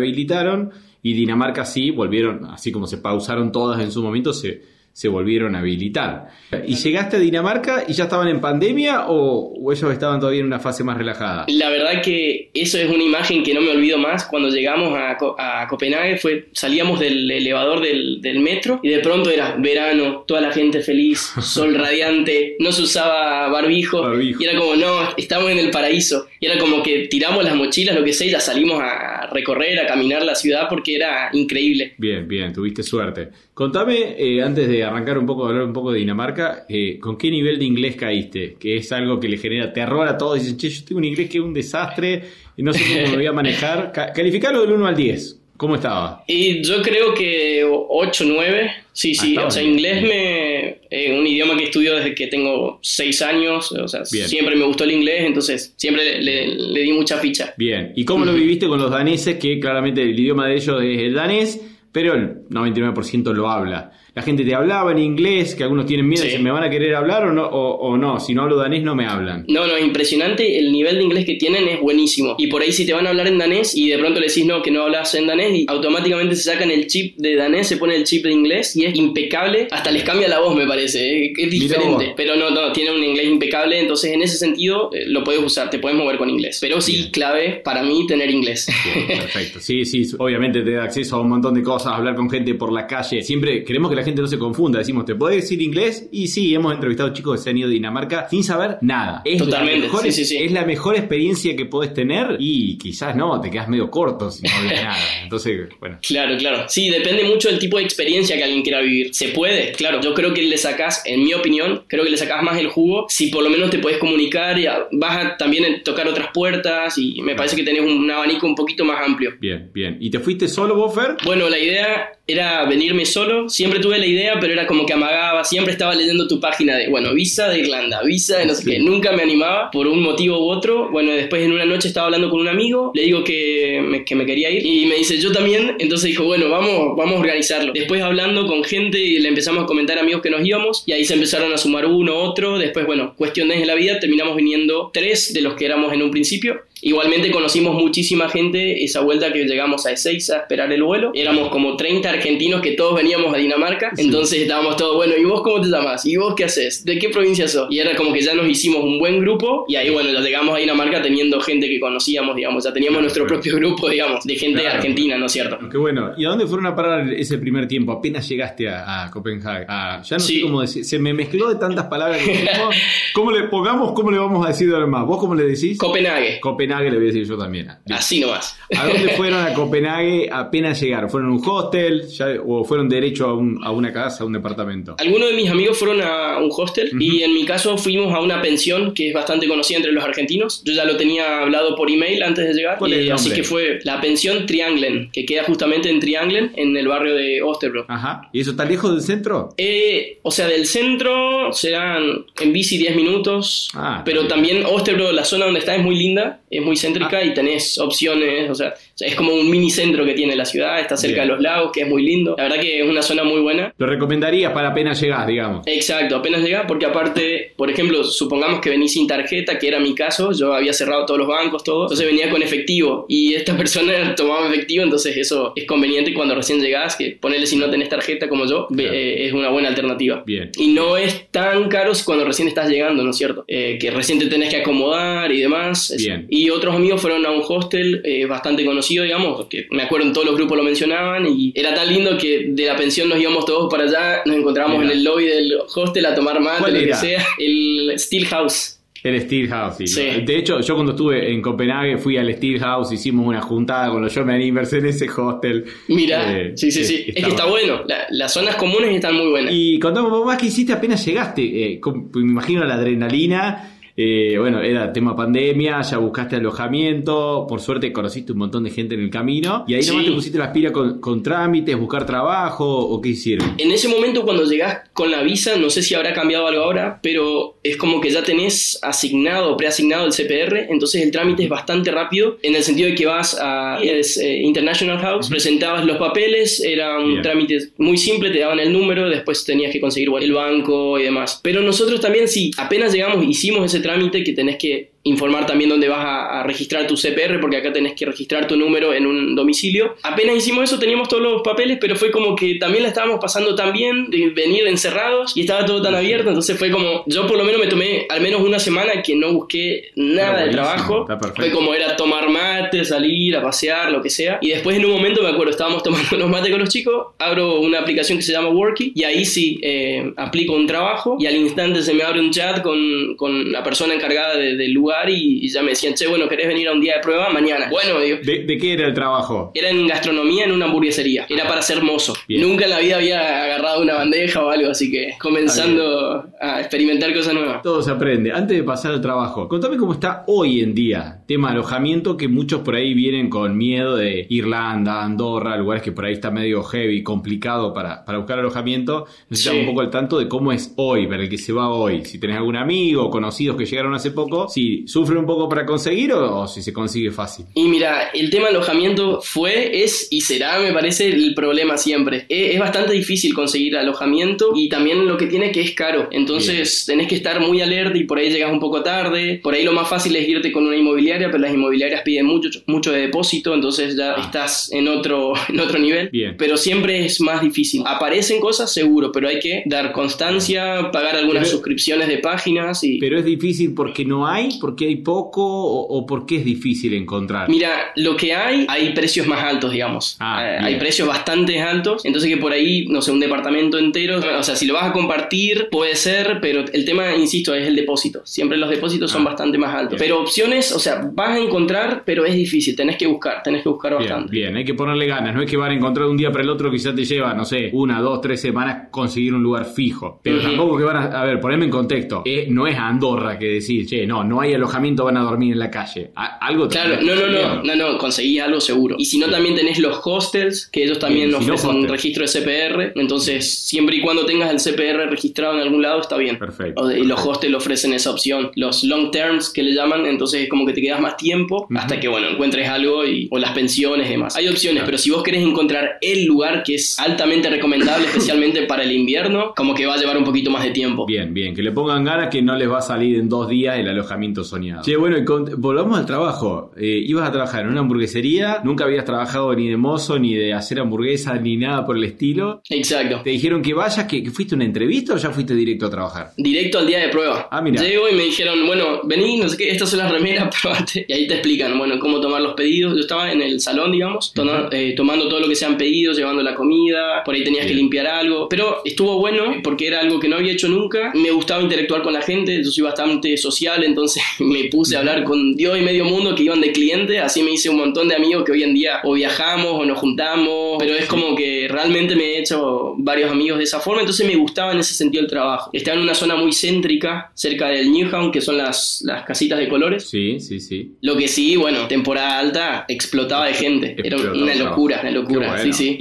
y 1.03 1.15
Dinamarca 1.15 1.65
sí, 1.65 1.91
volvieron, 1.91 2.45
así 2.47 2.71
como 2.71 2.87
se 2.87 2.99
pausaron 2.99 3.53
todas 3.53 3.81
en 3.81 3.91
su 3.91 4.03
momento, 4.03 4.33
se, 4.33 4.63
se 4.93 5.09
volvieron 5.09 5.57
a 5.57 5.61
habilitar. 5.61 6.29
¿Y 6.67 6.75
llegaste 6.77 7.17
a 7.17 7.21
Dinamarca 7.21 7.85
y 7.89 7.95
ya 7.95 8.05
estaban 8.05 8.29
en 8.29 8.41
pandemia 8.41 9.07
o, 9.09 9.55
o 9.55 9.73
ellos 9.73 9.91
estaban 9.93 10.21
todavía 10.21 10.41
en 10.41 10.47
una 10.47 10.61
fase 10.61 10.85
más 10.85 10.99
relajada? 10.99 11.47
La 11.49 11.71
verdad 11.71 12.03
que 12.03 12.51
eso 12.53 12.79
es 12.79 12.91
una 12.91 13.03
imagen 13.03 13.43
que 13.43 13.55
no 13.55 13.61
me 13.63 13.71
olvido 13.71 13.97
más. 13.99 14.27
Cuando 14.27 14.51
llegamos 14.51 14.93
a, 14.97 15.17
a 15.63 15.67
Copenhague, 15.69 16.19
fue, 16.19 16.49
salíamos 16.53 17.01
del 17.01 17.31
elevador 17.31 17.81
del, 17.81 18.21
del 18.21 18.41
metro 18.41 18.81
y 18.83 18.91
de 18.91 18.99
pronto 18.99 19.31
era 19.31 19.57
verano, 19.59 20.25
toda 20.27 20.41
la 20.41 20.53
gente 20.53 20.81
feliz, 20.83 21.21
sol 21.41 21.75
radiante, 21.79 22.57
no 22.59 22.71
se 22.73 22.83
usaba 22.83 23.49
barbijo, 23.49 24.03
Barbijo. 24.03 24.43
y 24.43 24.45
era 24.47 24.59
como, 24.59 24.77
no, 24.77 25.09
estamos 25.17 25.51
en 25.51 25.59
el 25.59 25.71
paraíso. 25.71 26.27
Y 26.39 26.47
era 26.47 26.59
como 26.59 26.83
que 26.83 27.07
tiramos 27.09 27.45
las 27.45 27.55
mochilas, 27.55 27.95
lo 27.97 28.05
que 28.05 28.13
sea, 28.13 28.27
y 28.27 28.31
ya 28.31 28.41
salimos 28.41 28.81
a 28.83 29.27
recorrer, 29.33 29.79
a 29.81 29.87
caminar 29.87 30.23
la 30.23 30.35
ciudad 30.35 30.67
porque 30.69 30.97
era 30.97 31.31
increíble. 31.33 31.95
Bien, 31.99 32.27
bien, 32.29 32.53
tuviste 32.53 32.83
suerte. 32.83 33.31
Contame, 33.55 34.15
eh, 34.19 34.43
antes 34.43 34.67
de 34.67 34.83
arrancar 34.83 35.19
un 35.19 35.27
poco, 35.27 35.47
hablar 35.47 35.65
un 35.65 35.75
poco 35.75 35.93
de 35.93 35.99
Dinamarca, 35.99 36.65
eh, 36.71 36.99
¿con 36.99 37.19
qué 37.19 37.31
nivel 37.31 37.59
de 37.59 37.67
inglés 37.67 37.97
caíste? 37.97 38.57
Que 38.59 38.77
es 38.77 38.91
algo 38.93 39.21
que 39.21 39.29
le 39.29 39.37
genera 39.37 39.73
terror 39.75 40.09
a 40.09 40.17
todos. 40.17 40.39
Dicen, 40.41 40.57
che, 40.57 40.71
yo 40.71 40.85
tengo 40.87 40.99
un 41.01 41.05
inglés 41.05 41.29
que 41.29 41.37
es 41.39 41.45
un 41.45 41.53
desastre 41.53 42.23
y 42.57 42.63
no 42.63 42.73
sé 42.73 42.81
cómo 42.89 43.09
me 43.11 43.17
voy 43.17 43.27
a 43.27 43.33
manejar. 43.33 43.93
Ca- 43.95 44.13
calificalo 44.13 44.63
del 44.63 44.73
1 44.73 44.87
al 44.87 44.97
10. 44.97 45.39
¿Cómo 45.59 45.75
estaba? 45.77 46.25
Y 46.27 46.63
yo 46.65 46.81
creo 46.83 47.13
que 47.15 47.63
8, 47.65 48.25
9, 48.27 48.71
sí, 48.93 49.13
Ah, 49.17 49.23
sí, 49.23 49.37
o 49.37 49.51
sea, 49.51 49.63
bien. 49.63 49.75
inglés 49.75 50.03
me, 50.03 50.79
eh, 50.91 51.17
un 51.17 51.25
idioma 51.27 51.57
que 51.57 51.65
estudio 51.65 51.95
desde 51.95 52.15
que 52.17 52.27
tengo 52.29 52.79
6 52.83 53.23
años, 53.23 53.71
o 53.71 53.87
sea, 53.87 54.01
Bien. 54.11 54.27
siempre 54.29 54.57
me 54.57 54.65
gustó 54.65 54.83
el 54.85 54.93
inglés, 54.93 55.25
entonces 55.25 55.73
siempre 55.77 56.21
le, 56.21 56.23
le- 56.23 56.55
le 56.73 56.81
di 56.81 56.93
mucha 56.93 57.19
ficha. 57.19 57.55
Bien. 57.59 57.93
¿Y 57.95 58.05
cómo 58.05 58.25
lo 58.25 58.33
viviste 58.33 58.67
con 58.67 58.81
los 58.81 58.91
daneses? 58.91 59.37
Que 59.37 59.61
claramente 59.61 60.03
el 60.03 60.19
idioma 60.19 60.49
de 60.49 60.55
ellos 60.57 60.83
es 60.83 60.99
el 60.99 61.15
danés, 61.15 61.61
pero 61.93 62.15
el 62.15 62.49
99% 62.49 63.33
lo 63.33 63.51
habla. 63.51 63.93
La 64.15 64.21
gente 64.23 64.45
te 64.45 64.55
hablaba 64.55 64.93
en 64.93 64.99
inglés, 64.99 65.55
que 65.55 65.63
algunos 65.63 65.87
tienen 65.87 66.07
miedo, 66.07 66.23
Sí. 66.23 66.29
dicen, 66.29 66.43
¿me 66.43 66.51
van 66.51 66.63
a 66.63 66.69
querer 66.69 66.95
hablar 66.95 67.25
o 67.25 67.33
no? 67.33 67.47
O, 67.47 67.77
o 67.89 67.97
no, 67.97 68.21
si 68.21 68.35
no 68.35 68.43
hablo 68.43 68.57
danés 68.57 68.83
no 68.83 68.95
me 68.95 69.07
hablan. 69.07 69.47
No, 69.49 69.67
no, 69.67 69.75
es 69.75 69.83
impresionante, 69.85 70.59
el 70.59 70.71
nivel 70.71 70.97
de 70.99 71.03
inglés 71.05 71.25
que 71.25 71.35
tienen 71.37 71.67
es 71.69 71.81
buenísimo. 71.81 72.35
Y 72.39 72.49
por 72.49 72.61
ahí 72.61 72.73
si 72.73 72.85
te 72.85 72.93
van 72.93 73.07
a 73.07 73.11
hablar 73.11 73.27
en 73.27 73.39
danés 73.39 73.75
y 73.75 73.89
de 73.89 73.97
pronto 73.99 74.21
le 74.21 74.27
decís 74.29 74.45
no, 74.45 74.61
que 74.61 74.71
no 74.71 74.83
hablas 74.83 75.15
en 75.15 75.27
danés 75.27 75.55
y 75.55 75.65
automáticamente 75.69 76.37
se 76.37 76.43
sacan 76.43 76.71
el 76.71 76.87
chip 76.89 77.17
de 77.17 77.37
danés, 77.37 77.67
se 77.69 77.79
pone 77.79 77.97
el 77.97 78.05
chip 78.05 78.25
de 78.25 78.33
inglés 78.33 78.77
y 78.77 78.85
es 78.85 78.95
impecable, 78.95 79.69
hasta 79.71 79.91
les 79.91 80.03
cambia 80.03 80.29
la 80.29 80.41
voz 80.41 80.55
me 80.57 80.67
parece, 80.67 81.27
eh, 81.27 81.33
es 81.37 81.51
diferente. 81.51 82.13
Pero 82.15 82.37
no, 82.37 82.51
no, 82.51 82.71
tiene 82.73 82.91
un 82.95 83.03
inglés 83.03 83.27
impecable, 83.27 83.81
entonces 83.81 84.13
en 84.13 84.21
ese 84.21 84.37
sentido 84.37 84.91
eh, 84.93 85.05
lo 85.07 85.25
puedes 85.25 85.43
usar, 85.43 85.71
te 85.71 85.79
puedes 85.79 85.97
mover 85.97 86.19
con 86.19 86.29
inglés. 86.29 86.59
Pero 86.61 86.83
sí, 86.83 86.97
Bien. 86.97 87.11
clave 87.13 87.61
para 87.65 87.83
mí 87.83 88.07
tener 88.07 88.31
inglés. 88.31 88.69
Bien, 89.07 89.07
perfecto. 89.21 89.59
Sí, 89.61 89.87
sí, 89.87 90.03
obviamente 90.19 90.61
te 90.61 90.73
da 90.73 90.85
acceso 90.85 91.17
a 91.17 91.21
un 91.23 91.31
montón 91.31 91.55
de 91.55 91.63
cosas, 91.63 91.95
hablar 91.95 92.15
con 92.15 92.29
gente 92.29 92.55
por 92.55 92.71
la 92.73 92.87
calle. 92.87 93.23
Siempre 93.23 93.65
queremos 93.65 93.89
que 93.91 93.97
la 93.97 94.02
gente 94.03 94.23
no 94.23 94.29
se 94.29 94.39
confunda. 94.39 94.79
Decimos, 94.79 95.05
¿te 95.05 95.15
podés 95.15 95.43
decir 95.43 95.61
inglés? 95.63 96.09
Y 96.13 96.29
sí, 96.29 96.55
hemos 96.55 96.75
entrevistado 96.75 97.13
chicos 97.13 97.39
que 97.39 97.45
se 97.45 97.51
han 97.51 97.59
ido 97.59 97.69
a 97.69 97.71
Dinamarca 97.71 98.29
sin 98.29 98.45
saber 98.45 98.79
nada. 98.81 99.23
Es 99.25 99.39
Totalmente, 99.39 99.81
La 99.81 99.85
mejor, 99.87 100.03
sí, 100.03 100.13
sí, 100.13 100.25
sí. 100.25 100.37
Es 100.39 100.53
la 100.53 100.65
mejor 100.65 100.97
experiencia 100.97 101.57
que 101.57 101.67
podés 101.67 101.95
tener 101.95 102.37
y 102.39 102.79
quizás 102.79 103.17
no, 103.17 103.41
te 103.41 103.51
quedas 103.51 103.69
medio 103.69 103.91
corto 103.91 104.31
si 104.31 104.43
no 104.43 104.51
hablas 104.55 104.75
nada. 104.85 104.97
Entonces, 105.23 105.69
bueno. 105.81 105.99
Claro, 106.03 106.37
claro. 106.37 106.65
Sí, 106.69 106.89
depende 106.89 107.25
mucho 107.25 107.49
del 107.49 107.59
tipo 107.59 107.79
de 107.79 107.85
experiencia 107.85 108.37
que 108.37 108.45
alguien 108.45 108.63
quiera 108.63 108.81
vivir. 108.81 109.15
Se 109.15 109.29
puede, 109.29 109.73
claro. 109.73 110.01
Yo 110.01 110.15
creo 110.15 110.33
que 110.35 110.43
le 110.43 110.57
sacás, 110.57 111.03
en 111.07 111.25
mi 111.25 111.35
opinión, 111.35 111.85
creo 111.89 112.05
que 112.05 112.11
le 112.11 112.17
sacás 112.17 112.43
más 112.43 112.59
el 112.59 112.69
jugo 112.69 113.07
si 113.09 113.29
por 113.29 113.43
lo 113.43 113.51
menos 113.51 113.71
te 113.71 113.79
puedes 113.79 113.99
comunicar 113.99 114.59
y 114.59 114.67
vas 114.93 115.17
a 115.25 115.37
también 115.37 115.83
tocar 115.83 116.09
otras 116.09 116.29
puertas 116.33 116.97
y 116.99 117.21
me 117.23 117.35
parece 117.35 117.57
que 117.57 117.63
tenés 117.63 117.83
un 117.83 118.11
abanico 118.11 118.47
un 118.47 118.55
poquito 118.55 118.85
más 118.85 119.07
amplio. 119.07 119.33
Bien, 119.41 119.71
bien. 119.73 119.97
¿Y 120.01 120.11
te 120.11 120.21
fuiste 120.21 120.49
solo 120.49 120.75
vos, 120.75 120.95
Fer? 120.95 121.17
Bueno, 121.25 121.49
la 121.49 121.59
idea 121.59 122.13
era 122.27 122.65
venirme 122.65 123.05
solo. 123.05 123.49
Siempre 123.49 123.81
tuve 123.81 123.99
la 123.99 124.07
idea, 124.07 124.39
pero 124.41 124.53
era 124.53 124.67
como 124.67 124.87
que 124.87 124.93
amagaba. 124.93 125.45
Siempre 125.45 125.73
estaba 125.73 125.95
leyendo 125.95 126.29
tu 126.29 126.41
página 126.41 126.77
de, 126.77 126.89
bueno, 126.89 127.13
visa 127.15 127.49
de 127.49 127.61
Irlanda, 127.61 128.03
visa 128.03 128.39
de 128.39 128.47
no 128.47 128.55
sé 128.55 128.65
qué. 128.65 128.79
Nunca 128.79 129.13
me 129.13 129.23
animaba 129.23 129.71
por 129.71 129.87
un 129.87 130.03
motivo 130.03 130.39
u 130.39 130.51
otro. 130.51 130.91
Bueno, 130.91 131.13
después 131.13 131.43
en 131.43 131.53
una 131.53 131.65
noche 131.65 131.89
estaba 131.89 132.07
hablando 132.07 132.31
con 132.31 132.41
un 132.41 132.49
amigo, 132.49 132.93
le 132.95 133.03
digo 133.03 133.25
que 133.25 133.81
me, 133.83 134.05
que 134.05 134.15
me 134.15 134.27
quería 134.27 134.51
ir 134.51 134.65
y 134.65 134.87
me 134.87 134.97
dice, 134.97 135.19
yo 135.19 135.33
también. 135.33 135.77
Entonces 135.79 136.11
dijo, 136.11 136.25
bueno, 136.25 136.49
vamos, 136.49 136.97
vamos 136.97 137.17
a 137.17 137.21
organizarlo. 137.21 137.73
Después 137.73 138.03
hablando 138.03 138.47
con 138.47 138.65
gente 138.65 138.99
y 138.99 139.19
le 139.19 139.29
empezamos 139.29 139.65
a 139.65 139.67
comentar 139.67 139.99
amigos 139.99 140.23
que 140.23 140.31
nos 140.31 140.47
íbamos 140.47 140.85
y 140.87 140.93
ahí 140.93 141.05
se 141.05 141.15
empezaron 141.15 141.53
a 141.53 141.59
sumar 141.59 141.87
uno, 141.87 142.17
otro. 142.17 142.59
Después, 142.59 142.87
bueno, 142.87 143.15
cuestiones 143.17 143.61
de 143.61 143.67
la 143.67 143.75
vida, 143.75 143.99
terminamos 143.99 144.37
viniendo 144.37 144.91
tres 144.93 145.33
de 145.35 145.43
los 145.43 145.55
que 145.55 145.67
éramos 145.67 145.93
en 145.93 146.03
un 146.03 146.11
principio. 146.11 146.63
Igualmente 146.85 147.31
conocimos 147.31 147.75
muchísima 147.75 148.29
gente 148.29 148.83
esa 148.85 149.01
vuelta 149.01 149.33
que 149.33 149.45
llegamos 149.45 149.87
a 149.87 149.93
Ezeiza 149.93 150.37
a 150.37 150.39
esperar 150.41 150.73
el 150.73 150.83
vuelo. 150.83 151.13
Éramos 151.15 151.49
como 151.51 151.77
30 151.77 152.11
argentinos 152.11 152.61
que 152.61 152.73
todos 152.73 152.97
veníamos 152.97 153.33
a 153.33 153.37
Dinamarca. 153.39 153.93
Sí. 153.95 154.03
Entonces 154.03 154.41
estábamos 154.43 154.77
todos, 154.77 154.97
bueno, 154.97 155.15
¿y 155.17 155.25
vos 155.25 155.43
cómo 155.43 155.61
te 155.61 155.69
llamas? 155.69 156.05
¿Y 156.05 156.17
vos 156.17 156.35
qué 156.37 156.45
haces? 156.45 156.85
¿De 156.85 156.99
qué 156.99 157.09
provincia 157.09 157.47
sos? 157.47 157.69
Y 157.71 157.79
era 157.79 157.95
como 157.95 158.13
que 158.13 158.21
ya 158.21 158.35
nos 158.35 158.49
hicimos 158.49 158.83
un 158.83 158.99
buen 158.99 159.21
grupo 159.21 159.65
y 159.69 159.77
ahí, 159.77 159.91
bueno, 159.91 160.11
ya 160.13 160.21
llegamos 160.21 160.57
a 160.57 160.59
Dinamarca 160.59 161.01
teniendo 161.01 161.41
gente 161.41 161.69
que 161.69 161.79
conocíamos, 161.79 162.35
digamos. 162.35 162.65
Ya 162.65 162.73
teníamos 162.73 162.93
Claro, 162.99 163.03
nuestro 163.03 163.27
claro. 163.27 163.41
propio 163.41 163.57
grupo, 163.57 163.89
digamos, 163.89 164.25
de 164.25 164.35
gente 164.37 164.61
Claro. 164.61 164.77
argentina, 164.77 165.17
¿no 165.19 165.27
es 165.27 165.33
cierto? 165.33 165.59
Qué 165.71 165.79
bueno. 165.79 166.11
¿Y 166.17 166.25
a 166.25 166.31
dónde 166.31 166.47
fueron 166.47 166.67
a 166.67 166.75
parar 166.75 167.13
ese 167.13 167.39
primer 167.39 167.69
tiempo? 167.69 167.93
Apenas 167.93 168.29
llegaste 168.29 168.69
a, 168.69 169.05
a 169.05 169.11
Copenhague. 169.11 169.67
Ah, 169.69 170.03
ya 170.05 170.17
no 170.17 170.21
Sí. 170.21 170.37
sé 170.37 170.43
cómo 170.43 170.61
decir. 170.61 170.85
Se 170.85 170.99
me 170.99 171.15
mezcló 171.15 171.49
de 171.49 171.61
tantas 171.61 171.87
palabras 171.87 172.21
que. 172.23 172.45
¿Cómo 173.15 173.31
le 173.31 173.45
pongamos? 173.45 173.93
¿Cómo 173.93 174.11
le 174.11 174.19
vamos 174.19 174.45
a 174.45 174.49
decir 174.49 174.69
ahora 174.75 174.87
más? 174.87 175.07
¿Vos 175.07 175.19
cómo 175.19 175.35
le 175.37 175.45
decís? 175.45 175.79
Copenhague. 175.79 176.41
Copenhague. 176.41 176.72
Copenhague, 176.73 176.91
le 176.91 176.97
voy 176.97 177.07
a 177.07 177.13
decir 177.13 177.27
yo 177.27 177.39
también. 177.39 177.69
Así 177.91 178.21
nomás. 178.21 178.57
¿A 178.77 178.87
dónde 178.87 179.09
fueron 179.17 179.45
a 179.45 179.53
Copenhague 179.53 180.29
apenas 180.33 180.81
llegaron? 180.81 181.11
¿Fueron 181.11 181.31
a 181.31 181.33
un 181.35 181.43
hostel 181.45 182.05
o 182.47 182.65
fueron 182.65 182.89
derecho 182.89 183.27
a, 183.27 183.71
una 183.73 183.93
casa, 183.93 184.25
a 184.25 184.27
un 184.27 184.33
departamento? 184.33 184.97
Algunos 184.99 185.31
de 185.31 185.37
mis 185.37 185.51
amigos 185.51 185.79
fueron 185.79 186.01
a 186.01 186.39
un 186.39 186.51
hostel 186.51 186.91
y 186.99 187.23
en 187.23 187.35
mi 187.35 187.45
caso 187.45 187.77
fuimos 187.77 188.13
a 188.15 188.21
una 188.21 188.41
pensión 188.41 188.95
que 188.95 189.09
es 189.09 189.15
bastante 189.15 189.47
conocida 189.47 189.79
entre 189.79 189.93
los 189.93 190.05
argentinos. 190.05 190.63
Yo 190.65 190.73
ya 190.73 190.85
lo 190.85 190.97
tenía 190.97 191.41
hablado 191.41 191.77
por 191.77 191.91
email 191.91 192.23
antes 192.23 192.47
de 192.47 192.55
llegar. 192.55 192.79
¿Cuál 192.79 193.11
así 193.11 193.31
que 193.31 193.43
fue 193.43 193.81
la 193.85 194.01
pensión 194.01 194.47
Trianglen, 194.47 195.11
que 195.13 195.27
queda 195.27 195.45
justamente 195.45 195.91
en 195.91 196.01
Trianglen, 196.01 196.53
en 196.57 196.77
el 196.77 196.89
barrio 196.89 197.15
de 197.15 197.43
Osterbro. 197.43 197.85
Ajá. 197.89 198.29
¿Y 198.33 198.41
eso 198.41 198.53
está 198.53 198.65
lejos 198.65 198.93
del 198.93 199.03
centro? 199.03 199.51
Eh, 199.57 200.19
o 200.23 200.31
sea, 200.31 200.47
del 200.47 200.67
centro 200.67 201.53
serán 201.53 202.27
en 202.41 202.53
bici 202.53 202.79
10 202.79 202.97
minutos, 202.97 203.71
ah, 203.75 204.03
pero 204.05 204.27
también 204.27 204.65
Osterbro, 204.65 205.13
la 205.13 205.25
zona 205.25 205.45
donde 205.45 205.61
está 205.61 205.75
es 205.75 205.83
muy 205.83 205.97
linda, 205.97 206.41
es 206.51 206.62
muy 206.65 206.77
céntrica 206.77 207.19
ah. 207.19 207.25
y 207.25 207.35
tenés 207.35 207.79
opciones, 207.79 208.51
o 208.51 208.55
sea, 208.55 208.75
es 208.99 209.15
como 209.15 209.33
un 209.35 209.51
mini 209.51 209.71
centro 209.71 210.05
que 210.05 210.15
tiene 210.15 210.35
la 210.37 210.45
ciudad, 210.45 210.81
está 210.81 210.97
cerca 210.97 211.23
de 211.23 211.27
los 211.29 211.41
lagos, 211.41 211.71
que 211.73 211.83
es 211.83 211.89
muy 211.89 212.03
lindo. 212.03 212.35
La 212.37 212.45
verdad 212.45 212.61
que 212.61 212.81
es 212.81 212.89
una 212.89 213.03
zona 213.03 213.25
muy 213.25 213.41
buena. 213.41 213.73
Lo 213.79 213.87
recomendarías 213.87 214.53
para 214.53 214.69
apenas 214.69 215.01
llegás, 215.01 215.27
digamos. 215.27 215.67
Exacto, 215.67 216.17
apenas 216.17 216.43
llegás, 216.43 216.65
porque 216.67 216.87
aparte, 216.87 217.53
por 217.57 217.71
ejemplo, 217.71 218.05
supongamos 218.05 218.61
que 218.61 218.71
venís 218.71 218.93
sin 218.93 219.07
tarjeta, 219.07 219.59
que 219.59 219.69
era 219.69 219.79
mi 219.79 219.95
caso, 219.95 220.33
yo 220.33 220.53
había 220.53 220.73
cerrado 220.73 221.07
todos 221.07 221.19
los 221.19 221.29
bancos, 221.29 221.63
todo, 221.65 221.85
entonces 221.85 222.07
venía 222.07 222.31
con 222.31 222.43
efectivo 222.43 223.07
y 223.09 223.35
esta 223.35 223.57
persona 223.63 224.15
tomaba 224.15 224.49
efectivo, 224.49 224.83
entonces 224.85 225.17
eso 225.17 225.53
es 225.57 225.65
conveniente 225.65 226.13
cuando 226.15 226.35
recién 226.35 226.61
llegás, 226.61 226.97
que 226.97 227.17
ponerle 227.21 227.47
si 227.47 227.57
no 227.57 227.71
tenés 227.71 227.89
tarjeta 227.89 228.29
como 228.29 228.47
yo, 228.47 228.69
eh, 228.77 229.27
es 229.27 229.33
una 229.33 229.49
buena 229.51 229.69
alternativa. 229.69 230.23
Bien. 230.27 230.51
Y 230.57 230.69
no 230.69 230.97
es 230.97 231.29
tan 231.31 231.69
caro 231.69 231.93
cuando 232.05 232.25
recién 232.25 232.49
estás 232.49 232.69
llegando, 232.69 233.03
¿no 233.03 233.11
es 233.11 233.17
cierto? 233.17 233.45
Eh, 233.47 233.77
que 233.81 233.91
recién 233.91 234.19
te 234.19 234.27
tenés 234.27 234.49
que 234.49 234.57
acomodar 234.57 235.31
y 235.31 235.41
demás. 235.41 235.95
Bien. 235.99 236.27
Y 236.29 236.51
otros 236.53 236.75
amigos 236.75 237.01
fueron 237.01 237.25
a 237.27 237.31
un 237.31 237.43
hostel 237.47 238.01
eh, 238.05 238.27
bastante 238.27 238.65
conocido, 238.65 239.05
digamos, 239.05 239.47
que 239.47 239.67
me 239.71 239.83
acuerdo 239.83 240.07
en 240.07 240.13
todos 240.13 240.27
los 240.27 240.37
grupos 240.37 240.57
lo 240.57 240.65
mencionaban 240.65 241.27
y 241.27 241.53
era 241.55 241.75
tan 241.75 241.89
lindo 241.89 242.17
que 242.17 242.47
de 242.49 242.67
la 242.67 242.77
pensión 242.77 243.09
nos 243.09 243.19
íbamos 243.19 243.45
todos 243.45 243.71
para 243.71 243.85
allá, 243.85 244.23
nos 244.25 244.37
encontrábamos 244.37 244.83
en 244.83 244.91
el 244.91 245.05
lobby 245.05 245.27
del 245.27 245.55
hostel 245.75 246.07
a 246.07 246.15
tomar 246.15 246.41
mate, 246.41 246.71
lo 246.71 246.87
que 246.87 246.95
sea, 246.95 247.25
el 247.39 247.95
Steel 247.97 248.27
House. 248.27 248.79
El 249.03 249.21
Steel 249.21 249.49
House, 249.49 249.77
sí. 249.85 250.01
De 250.25 250.39
hecho, 250.39 250.61
yo 250.61 250.75
cuando 250.75 250.93
estuve 250.93 251.33
en 251.33 251.43
Copenhague 251.43 251.99
fui 251.99 252.17
al 252.17 252.33
Steel 252.35 252.61
House, 252.61 252.93
hicimos 252.93 253.27
una 253.27 253.41
juntada 253.41 253.91
con 253.91 254.01
los 254.01 254.15
German 254.15 254.41
Inverse 254.41 254.79
en 254.79 254.87
ese 254.87 255.09
hostel. 255.11 255.65
Mira, 255.89 256.39
eh, 256.39 256.53
sí, 256.55 256.71
sí, 256.71 256.85
sí. 256.85 257.05
Es 257.09 257.25
que 257.25 257.31
está 257.31 257.47
bueno. 257.47 257.83
las 258.11 258.33
zonas 258.33 258.55
comunes 258.55 258.95
están 258.95 259.17
muy 259.17 259.29
buenas. 259.29 259.53
Y 259.53 259.81
contame 259.81 260.07
un 260.07 260.13
poco 260.13 260.27
más 260.27 260.39
que 260.39 260.47
hiciste 260.47 260.73
apenas 260.73 261.05
llegaste. 261.05 261.43
Eh, 261.43 261.81
me 262.15 262.21
imagino 262.21 262.65
la 262.65 262.75
adrenalina 262.75 263.72
eh, 263.97 264.37
bueno, 264.39 264.63
era 264.63 264.93
tema 264.93 265.15
pandemia, 265.15 265.83
ya 265.83 265.99
buscaste 265.99 266.37
alojamiento, 266.37 267.47
por 267.49 267.61
suerte 267.61 267.93
conociste 267.93 268.33
un 268.33 268.39
montón 268.39 268.65
de 268.65 268.71
gente 268.71 268.95
en 268.95 269.03
el 269.03 269.11
camino 269.11 269.65
y 269.69 269.75
ahí 269.75 269.85
nomás 269.85 270.07
te 270.07 270.13
pusiste 270.13 270.39
la 270.39 270.47
aspira 270.47 270.73
con, 270.73 271.23
trámites, 271.23 271.79
buscar 271.79 272.07
trabajo 272.07 272.67
o 272.67 273.01
qué 273.01 273.11
hicieron. 273.11 273.55
En 273.59 273.71
ese 273.71 273.89
momento 273.89 274.23
cuando 274.25 274.45
llegás 274.45 274.89
con 274.93 275.11
la 275.11 275.23
visa, 275.23 275.57
no 275.57 275.69
sé 275.69 275.83
si 275.83 275.95
habrá 275.95 276.15
cambiado 276.15 276.47
algo 276.47 276.63
ahora, 276.63 277.01
pero 277.03 277.59
es 277.63 277.77
como 277.77 278.01
que 278.01 278.11
ya 278.11 278.23
tenés 278.23 278.79
asignado, 278.83 279.57
preasignado 279.57 280.07
el 280.07 280.13
CPR, 280.13 280.71
entonces 280.71 281.03
el 281.03 281.11
trámite 281.11 281.45
es 281.45 281.49
bastante 281.49 281.91
rápido 281.91 282.39
en 282.43 282.55
el 282.55 282.63
sentido 282.63 282.89
de 282.89 282.95
que 282.95 283.07
vas 283.07 283.39
a 283.41 283.79
eh, 283.83 284.41
International 284.43 284.99
House, 284.99 285.29
presentabas 285.29 285.85
los 285.85 285.99
papeles, 285.99 286.61
era 286.61 286.99
un 286.99 287.21
trámite 287.21 287.59
muy 287.77 287.99
simple, 287.99 288.31
te 288.31 288.39
daban 288.39 288.59
el 288.59 288.73
número, 288.73 289.09
después 289.09 289.45
tenías 289.45 289.73
que 289.73 289.81
conseguir 289.81 290.09
el 290.21 290.33
banco 290.33 290.99
y 290.99 291.05
demás. 291.05 291.41
Pero 291.43 291.61
nosotros 291.61 292.01
también 292.01 292.29
sí, 292.29 292.51
apenas 292.57 292.93
llegamos, 292.93 293.25
hicimos 293.25 293.67
ese 293.67 293.82
trámite 293.83 294.25
que 294.25 294.33
tenés 294.33 294.57
que 294.57 294.92
informar 295.05 295.47
también 295.47 295.71
dónde 295.71 295.89
vas 295.89 296.05
a, 296.05 296.43
registrar 296.43 296.87
tu 296.87 296.97
CPR, 296.97 297.41
porque 297.41 297.57
acá 297.57 297.73
tenés 297.73 297.95
que 297.95 298.05
registrar 298.05 298.49
tu 298.49 298.57
número 298.57 298.93
en 298.93 299.07
un 299.07 299.35
domicilio. 299.37 299.95
Apenas 300.03 300.37
hicimos 300.37 300.65
eso, 300.65 300.79
teníamos 300.79 301.09
todos 301.09 301.23
los 301.23 301.43
papeles, 301.43 301.79
pero 301.81 301.95
fue 301.95 302.11
como 302.11 302.35
que 302.35 302.57
también 302.57 302.83
la 302.83 302.89
estábamos 302.89 303.21
pasando 303.21 303.55
tan 303.55 303.73
bien 303.73 304.11
de 304.11 304.31
venir 304.31 304.67
encerrados 304.67 305.37
y 305.37 305.43
estaba 305.43 305.65
todo 305.65 305.81
tan 305.81 305.95
abierto, 305.95 306.29
entonces 306.29 306.59
fue 306.59 306.71
como, 306.71 307.05
yo 307.07 307.27
por 307.27 307.37
lo 307.37 307.45
menos 307.45 307.61
me 307.61 307.69
tomé 307.69 308.07
al 308.09 308.21
menos 308.21 308.41
una 308.41 308.59
semana 308.59 309.03
que 309.03 309.15
no 309.15 309.33
busqué 309.33 309.91
nada 309.95 310.45
de 310.45 310.51
trabajo. 310.51 311.07
Fue 311.37 311.53
como 311.53 311.75
era 311.75 311.95
tomar 311.97 312.29
mate, 312.29 312.85
salir 312.85 313.37
a 313.37 313.43
pasear, 313.43 313.93
lo 313.93 314.03
que 314.03 314.11
sea. 314.11 314.39
Y 314.41 314.51
después 314.51 314.77
en 314.77 314.85
un 314.85 314.93
momento 314.93 315.23
me 315.23 315.29
acuerdo, 315.29 315.51
estábamos 315.51 315.83
tomando 315.85 316.17
los 316.17 316.29
mates 316.29 316.51
con 316.51 316.61
los 316.61 316.69
chicos, 316.69 317.09
abro 317.19 317.61
una 317.61 317.81
aplicación 317.81 318.19
que 318.19 318.25
se 318.25 318.33
llama 318.33 318.49
Worky 318.49 318.93
y 318.95 319.05
ahí 319.05 319.25
sí 319.25 319.61
eh, 319.63 320.13
aplico 320.17 320.55
un 320.55 320.67
trabajo 320.67 321.17
y 321.21 321.27
al 321.27 321.37
instante 321.37 321.83
se 321.83 321.95
me 321.95 322.03
abre 322.03 322.21
un 322.21 322.31
chat 322.31 322.63
con, 322.63 323.15
con 323.17 323.53
la 323.53 323.63
persona 323.63 323.95
encargada 323.95 324.37
del 324.37 324.73
lugar 324.73 324.92
y, 325.09 325.49
ya 325.49 325.63
me 325.63 325.71
decían, 325.71 325.95
che, 325.95 326.07
bueno, 326.07 326.29
¿querés 326.29 326.49
venir 326.49 326.69
a 326.69 326.73
un 326.73 326.81
día 326.81 326.97
de 326.97 327.01
prueba? 327.01 327.29
Mañana. 327.31 327.69
Bueno, 327.71 328.01
digo. 328.01 328.19
¿De, 328.23 328.59
qué 328.59 328.73
era 328.73 328.87
el 328.87 328.95
trabajo? 328.95 329.51
Era 329.55 329.71
en 329.71 329.87
gastronomía 329.87 330.45
en 330.45 330.53
una 330.53 330.67
hamburguesería. 330.67 331.27
Era 331.29 331.47
para 331.47 331.63
ser 331.63 331.83
mozo. 331.83 332.15
Nunca 332.29 332.65
en 332.65 332.71
la 332.71 332.79
vida 332.79 332.97
había 332.97 333.45
agarrado 333.45 333.83
una 333.83 333.95
bandeja 333.95 334.43
o 334.43 334.51
algo, 334.51 334.71
así 334.71 334.91
que 334.91 335.15
comenzando 335.19 336.27
a 336.41 336.61
experimentar 336.61 337.15
cosas 337.15 337.35
nuevas. 337.35 337.63
Todo 337.63 337.83
se 337.83 337.91
aprende. 337.91 338.33
Antes 338.33 338.57
de 338.57 338.63
pasar 338.63 338.93
al 338.93 339.01
trabajo, 339.01 339.49
contame 339.49 339.77
cómo 339.77 339.93
está 339.93 340.25
hoy 340.27 340.61
en 340.61 340.75
día. 340.75 341.23
Tema 341.27 341.51
alojamiento, 341.51 342.17
que 342.17 342.29
muchos 342.29 342.61
por 342.61 342.75
ahí 342.75 342.95
vienen 342.95 343.29
con 343.29 343.57
miedo 343.57 343.97
de 343.97 344.27
Irlanda, 344.29 345.03
Andorra, 345.03 345.57
lugares 345.57 345.83
que 345.83 345.93
por 345.93 346.05
ahí 346.05 346.15
está 346.15 346.31
medio 346.31 346.63
heavy, 346.63 347.03
complicado 347.03 347.73
para, 347.73 348.05
para 348.05 348.19
buscar 348.19 348.39
alojamiento. 348.39 349.07
Necesitan 349.29 349.61
un 349.61 349.67
poco 349.67 349.81
al 349.81 349.91
tanto 349.91 350.19
de 350.19 350.29
cómo 350.29 350.53
es 350.53 350.75
hoy, 350.77 351.07
para 351.07 351.23
el 351.23 351.29
que 351.29 351.39
se 351.39 351.53
va 351.53 351.69
hoy. 351.69 352.05
Si 352.05 352.19
tenés 352.19 352.37
algún 352.37 352.57
amigo 352.57 353.05
o 353.05 353.11
conocidos 353.11 353.57
que 353.57 353.67
llegaron 353.67 353.95
hace 353.95 354.11
poco, 354.11 354.49
si 354.49 354.82
¿Sufre 354.87 355.19
un 355.19 355.27
poco 355.27 355.49
para 355.49 355.67
conseguir 355.67 356.13
o, 356.13 356.47
si 356.47 356.63
se 356.63 356.73
consigue 356.73 357.11
fácil? 357.11 357.47
Y 357.55 357.65
mira, 357.65 358.11
el 358.15 358.31
tema 358.31 358.49
alojamiento 358.49 359.21
fue, 359.23 359.83
es 359.83 360.09
y 360.11 360.21
será, 360.21 360.59
me 360.61 360.73
parece, 360.73 361.09
el 361.09 361.35
problema 361.35 361.77
siempre. 361.77 362.27
Es, 362.29 362.59
bastante 362.59 362.93
difícil 362.93 363.35
conseguir 363.35 363.77
alojamiento 363.77 364.53
y 364.55 364.69
también 364.69 365.07
lo 365.07 365.17
que 365.17 365.27
tiene 365.27 365.51
que 365.51 365.61
es 365.61 365.73
caro. 365.73 366.09
Entonces 366.13 366.85
tenés 366.87 367.09
que 367.09 367.17
estar 367.17 367.41
muy 367.41 367.61
alerta 367.61 367.99
y 367.99 368.05
por 368.05 368.19
ahí 368.19 368.31
llegas 368.31 368.53
un 368.53 368.61
poco 368.61 368.83
tarde. 368.83 369.41
Por 369.43 369.55
ahí 369.55 369.65
lo 369.65 369.73
más 369.73 369.89
fácil 369.89 370.15
es 370.17 370.29
irte 370.29 370.53
con 370.53 370.67
una 370.67 370.77
inmobiliaria, 370.77 371.29
pero 371.29 371.39
las 371.39 371.53
inmobiliarias 371.53 372.03
piden 372.03 372.27
mucho, 372.27 372.51
mucho 372.67 372.93
de 372.93 373.03
depósito, 373.03 373.55
entonces 373.55 373.97
ya 373.97 374.13
ah. 374.13 374.21
estás 374.21 374.71
en 374.73 374.87
otro, 374.89 375.33
en 375.49 375.61
otro 375.61 375.79
nivel. 375.79 376.09
Bien. 376.11 376.37
Pero 376.39 376.57
siempre 376.57 377.05
es 377.05 377.21
más 377.21 377.41
difícil. 377.41 377.83
Aparecen 377.87 378.41
cosas, 378.41 378.73
seguro, 378.73 379.11
pero 379.13 379.29
hay 379.29 379.41
que 379.41 379.63
dar 379.67 379.93
constancia, 379.93 380.91
pagar 380.93 381.17
algunas 381.17 381.49
suscripciones 381.49 382.09
de 382.09 382.19
páginas. 382.19 382.85
Y... 382.85 382.99
Pero 382.99 383.19
es 383.19 383.25
difícil 383.25 383.75
porque 383.75 384.05
no 384.05 384.27
hay, 384.27 384.59
porque 384.61 384.72
hay 384.81 384.97
poco 384.97 385.43
o, 385.45 386.07
por 386.07 386.27
qué 386.27 386.37
es 386.37 386.45
difícil 386.45 386.95
encontrar? 386.95 387.49
Mira, 387.49 387.93
lo 387.97 388.17
que 388.17 388.35
hay, 388.35 388.67
hay 388.69 388.93
precios 388.93 389.27
más 389.27 389.43
altos, 389.43 389.73
digamos. 389.73 390.17
Ah, 390.21 390.45
eh, 390.45 390.59
hay 390.61 390.77
precios 390.77 391.07
bastante 391.07 391.61
altos, 391.61 392.05
entonces 392.05 392.31
que 392.31 392.37
por 392.37 392.53
ahí, 392.53 392.87
no 392.87 393.01
sé, 393.03 393.13
un 393.13 393.21
departamento 393.21 393.79
entero, 393.79 394.19
o 394.19 394.43
sea, 394.43 394.57
si 394.57 394.67
lo 394.67 394.75
vas 394.75 394.91
a 394.91 394.93
compartir, 394.93 395.69
puede 395.71 395.97
ser, 395.97 396.39
pero 396.41 396.65
el 396.73 396.85
tema, 396.85 397.15
insisto, 397.15 397.55
es 397.55 397.67
el 397.67 397.77
depósito. 397.77 398.23
Siempre 398.25 398.59
los 398.59 398.71
depósitos 398.71 399.11
son 399.11 399.23
ah, 399.23 399.31
bastante 399.31 399.59
más 399.59 399.75
altos. 399.75 399.99
Pero 399.99 400.21
opciones, 400.21 400.73
o 400.73 400.79
sea, 400.79 401.11
vas 401.13 401.31
a 401.31 401.39
encontrar, 401.39 402.03
pero 402.05 402.25
es 402.25 402.35
difícil, 402.35 402.75
tenés 402.77 402.97
que 402.97 403.07
buscar, 403.07 403.43
tenés 403.43 403.63
que 403.63 403.69
buscar 403.69 403.95
bastante. 403.95 404.31
Bien, 404.31 404.57
hay 404.57 404.65
que 404.65 404.75
ponerle 404.75 405.07
ganas, 405.07 405.35
no 405.35 405.43
es 405.43 405.51
que 405.51 405.57
van 405.57 405.73
a 405.73 405.75
encontrar 405.75 406.09
un 406.09 406.17
día 406.17 406.31
para 406.31 406.45
el 406.45 406.51
otro, 406.51 406.71
quizás 406.71 406.95
te 406.95 407.05
lleva, 407.05 407.35
no 407.35 407.45
sé, 407.45 407.71
una, 407.73 408.01
dos, 408.01 408.21
tres 408.21 408.41
semanas 408.41 408.89
conseguir 408.91 409.35
un 409.35 409.43
lugar 409.43 409.65
fijo. 409.65 410.21
Pero 410.23 410.41
tampoco 410.41 410.79
que 410.79 410.85
van 410.85 410.97
a, 410.97 411.21
a 411.21 411.25
ver, 411.25 411.41
poneme 411.41 411.65
en 411.65 411.71
contexto, 411.71 412.23
eh, 412.25 412.47
no 412.49 412.67
es 412.67 412.77
Andorra 412.77 413.39
que 413.39 413.47
decir, 413.47 413.87
che, 413.87 414.07
no, 414.07 414.25
no 414.25 414.41
hay 414.41 414.55
alojamiento, 414.63 415.05
van 415.05 415.17
a 415.17 415.23
dormir 415.23 415.53
en 415.53 415.59
la 415.59 415.71
calle. 415.71 416.11
Algo 416.15 416.69
Claro, 416.69 416.99
no, 417.03 417.15
no, 417.15 417.27
no, 417.27 417.63
no, 417.63 417.77
no, 417.77 417.99
conseguí 417.99 418.39
algo 418.39 418.61
seguro. 418.61 418.97
Y 418.99 419.05
si 419.05 419.19
no, 419.19 419.29
también 419.29 419.55
tenés 419.55 419.79
los 419.79 420.01
hostels, 420.05 420.69
que 420.73 420.85
ellos 420.85 420.99
también 420.99 421.35
ofrecen 421.35 421.89
registro 421.89 422.25
de 422.25 422.31
CPR. 422.31 422.93
Entonces, 422.99 423.53
siempre 423.53 423.97
y 423.97 424.01
cuando 424.01 424.25
tengas 424.25 424.51
el 424.51 424.59
CPR 424.59 425.11
registrado 425.11 425.55
en 425.55 425.61
algún 425.61 425.83
lado, 425.83 426.01
está 426.01 426.17
bien. 426.17 426.39
Perfecto. 426.39 426.91
Y 426.91 427.05
los 427.05 427.25
hostels 427.25 427.55
ofrecen 427.55 427.93
esa 427.93 428.11
opción. 428.11 428.51
Los 428.55 428.85
long 428.85 429.11
terms 429.11 429.51
que 429.51 429.63
le 429.63 429.75
llaman, 429.75 430.07
entonces 430.07 430.43
es 430.43 430.49
como 430.49 430.67
que 430.67 430.73
te 430.73 430.81
quedas 430.81 431.01
más 431.01 431.17
tiempo 431.17 431.67
hasta 431.75 431.99
que, 431.99 432.09
bueno, 432.09 432.29
encuentres 432.29 432.69
algo 432.69 433.05
y, 433.05 433.29
o 433.31 433.39
las 433.39 433.53
pensiones 433.53 434.07
y 434.09 434.13
demás. 434.13 434.37
Hay 434.37 434.49
opciones, 434.49 434.83
pero 434.85 434.99
si 434.99 435.11
vos 435.11 435.23
querés 435.23 435.43
encontrar 435.43 435.99
el 436.01 436.25
lugar 436.25 436.63
que 436.63 436.77
es 436.77 436.99
altamente 436.99 437.51
recomendable, 437.51 438.07
especialmente 438.09 438.63
para 438.63 438.83
el 438.83 438.93
invierno, 438.93 439.53
como 439.57 439.75
que 439.75 439.87
va 439.87 439.95
a 439.95 439.97
llevar 439.97 440.17
un 440.17 440.25
poquito 440.25 440.51
más 440.51 440.63
de 440.65 440.71
tiempo. 440.71 441.07
Bien, 441.07 441.33
bien, 441.33 441.55
que 441.55 441.63
le 441.63 441.73
pongan 441.73 442.05
ganas 442.05 442.29
que 442.29 442.43
no 442.43 442.57
les 442.57 442.71
va 442.71 442.79
a 442.79 442.83
salir 442.83 443.19
en 443.19 443.29
dos 443.29 443.49
días 443.49 443.79
el 443.79 443.89
alojamiento 443.89 444.45
soñado. 444.53 444.85
Sí, 444.85 444.95
bueno, 444.95 445.19
y 445.19 445.25
volvamos 445.57 445.99
al 445.99 446.07
trabajo. 446.07 446.71
Eh, 446.77 447.03
ibas 447.07 447.29
a 447.29 447.33
trabajar 447.33 447.63
en 447.63 447.69
una 447.69 447.81
hamburguesería, 447.81 448.61
nunca 448.65 448.85
habías 448.85 449.05
trabajado 449.05 449.55
ni 449.55 449.69
de 449.69 449.77
mozo, 449.77 450.19
ni 450.19 450.35
de 450.35 450.53
hacer 450.53 450.79
hamburguesas, 450.79 451.41
ni 451.41 451.57
nada 451.57 451.85
por 451.85 451.97
el 451.97 452.05
estilo. 452.05 452.63
Exacto. 452.69 453.21
Te 453.25 453.31
dijeron 453.31 453.63
que 453.63 453.75
vayas, 453.75 454.05
que, 454.07 454.31
fuiste 454.31 454.55
a 454.55 454.57
una 454.57 454.65
entrevista 454.65 455.15
o 455.15 455.17
ya 455.17 455.31
fuiste 455.31 455.55
directo 455.55 455.87
a 455.87 455.91
trabajar? 455.91 456.33
Directo 456.37 456.79
al 456.79 456.87
día 456.87 457.01
de 457.01 457.09
prueba. 457.09 457.49
Ah, 457.51 457.61
mira. 457.61 457.83
Llego 457.83 458.09
y 458.09 458.15
me 458.15 458.25
dijeron, 458.25 458.67
bueno, 458.67 459.01
vení, 459.05 459.39
no 459.39 459.49
sé 459.49 459.57
qué, 459.57 459.71
estas 459.71 459.91
son 459.91 460.01
las 460.01 460.11
remeras, 460.11 460.55
probate. 460.63 461.05
Y 461.09 461.13
ahí 461.13 461.27
te 461.27 461.35
explican, 461.35 461.77
bueno, 461.79 461.99
cómo 461.99 462.21
tomar 462.21 462.41
los 462.41 462.55
pedidos. 462.55 462.95
Yo 462.95 463.01
estaba 463.01 463.33
en 463.33 463.43
el 463.43 463.61
salón, 463.61 463.93
digamos, 463.93 464.33
eh, 464.71 464.95
tomando 464.97 465.29
todo 465.29 465.41
lo 465.41 465.49
que 465.49 465.57
sean 465.57 465.77
pedidos, 465.77 466.17
llevando 466.17 466.43
la 466.43 466.55
comida, 466.55 467.23
por 467.25 467.35
ahí 467.35 467.45
tenías 467.45 467.67
que 467.67 467.75
limpiar 467.75 468.07
algo. 468.07 468.49
Pero 468.49 468.83
estuvo 468.85 469.19
bueno 469.19 469.45
porque 469.63 469.87
era 469.87 470.01
algo 470.01 470.21
que 470.21 470.29
no 470.29 470.37
había 470.37 470.53
hecho 470.53 470.69
nunca. 470.69 471.13
Me 471.15 471.31
gustaba 471.31 471.63
interactuar 471.63 472.03
con 472.03 472.13
la 472.13 472.23
gente, 472.23 472.63
yo 472.63 472.71
soy 472.71 472.85
bastante 472.85 473.37
social, 473.37 473.83
entonces 473.85 474.23
me 474.53 474.65
puse 474.65 474.97
a 474.97 475.01
hablar 475.01 475.25
con 475.25 475.55
Dios 475.55 475.79
y 475.79 475.83
medio 475.83 476.05
mundo 476.05 476.35
que 476.35 476.45
iban 476.45 476.61
de 476.61 476.73
cliente, 476.73 477.19
así 477.19 477.43
me 477.43 477.53
hice 477.53 477.71
un 477.71 477.77
montón 477.77 478.09
de 478.09 478.17
amigos 478.17 478.45
que 478.45 478.53
hoy 478.53 478.63
en 478.63 478.75
día 478.75 479.01
o 479.05 479.15
viajamos 479.15 479.73
o 479.73 479.85
nos 479.85 479.99
juntamos, 479.99 480.77
pero 480.79 480.95
es 480.95 481.07
como 481.07 481.35
que 481.35 481.67
realmente 481.69 482.17
me 482.17 482.25
he 482.25 482.39
hecho 482.41 482.95
varios 482.99 483.31
amigos 483.31 483.59
de 483.59 483.65
esa 483.65 483.81
forma, 483.81 484.01
entonces 484.01 484.27
me 484.27 484.37
gustaba 484.37 484.73
en 484.73 484.79
ese 484.79 484.95
sentido 484.95 485.23
el 485.23 485.29
trabajo. 485.29 485.71
Estaba 485.73 485.97
en 485.97 486.03
una 486.03 486.15
zona 486.15 486.37
muy 486.37 486.53
céntrica, 486.53 487.31
cerca 487.35 487.69
del 487.69 487.93
Newhound, 487.93 488.33
que 488.33 488.41
son 488.41 488.59
las, 488.59 489.03
las 489.05 489.25
casitas 489.25 489.59
de 489.59 489.69
colores. 489.69 490.09
Sí, 490.09 490.41
sí, 490.41 490.61
sí. 490.61 490.93
Lo 491.01 491.17
que 491.17 491.29
sí, 491.29 491.57
bueno, 491.57 491.89
temporada 491.89 492.39
alta 492.39 492.85
explotaba 492.89 493.47
de 493.47 493.55
gente. 493.55 493.97
Era 494.03 494.17
una 494.17 494.55
locura, 494.55 495.01
una 495.03 495.11
locura. 495.11 495.63
Sí, 495.63 495.73
sí. 495.73 495.99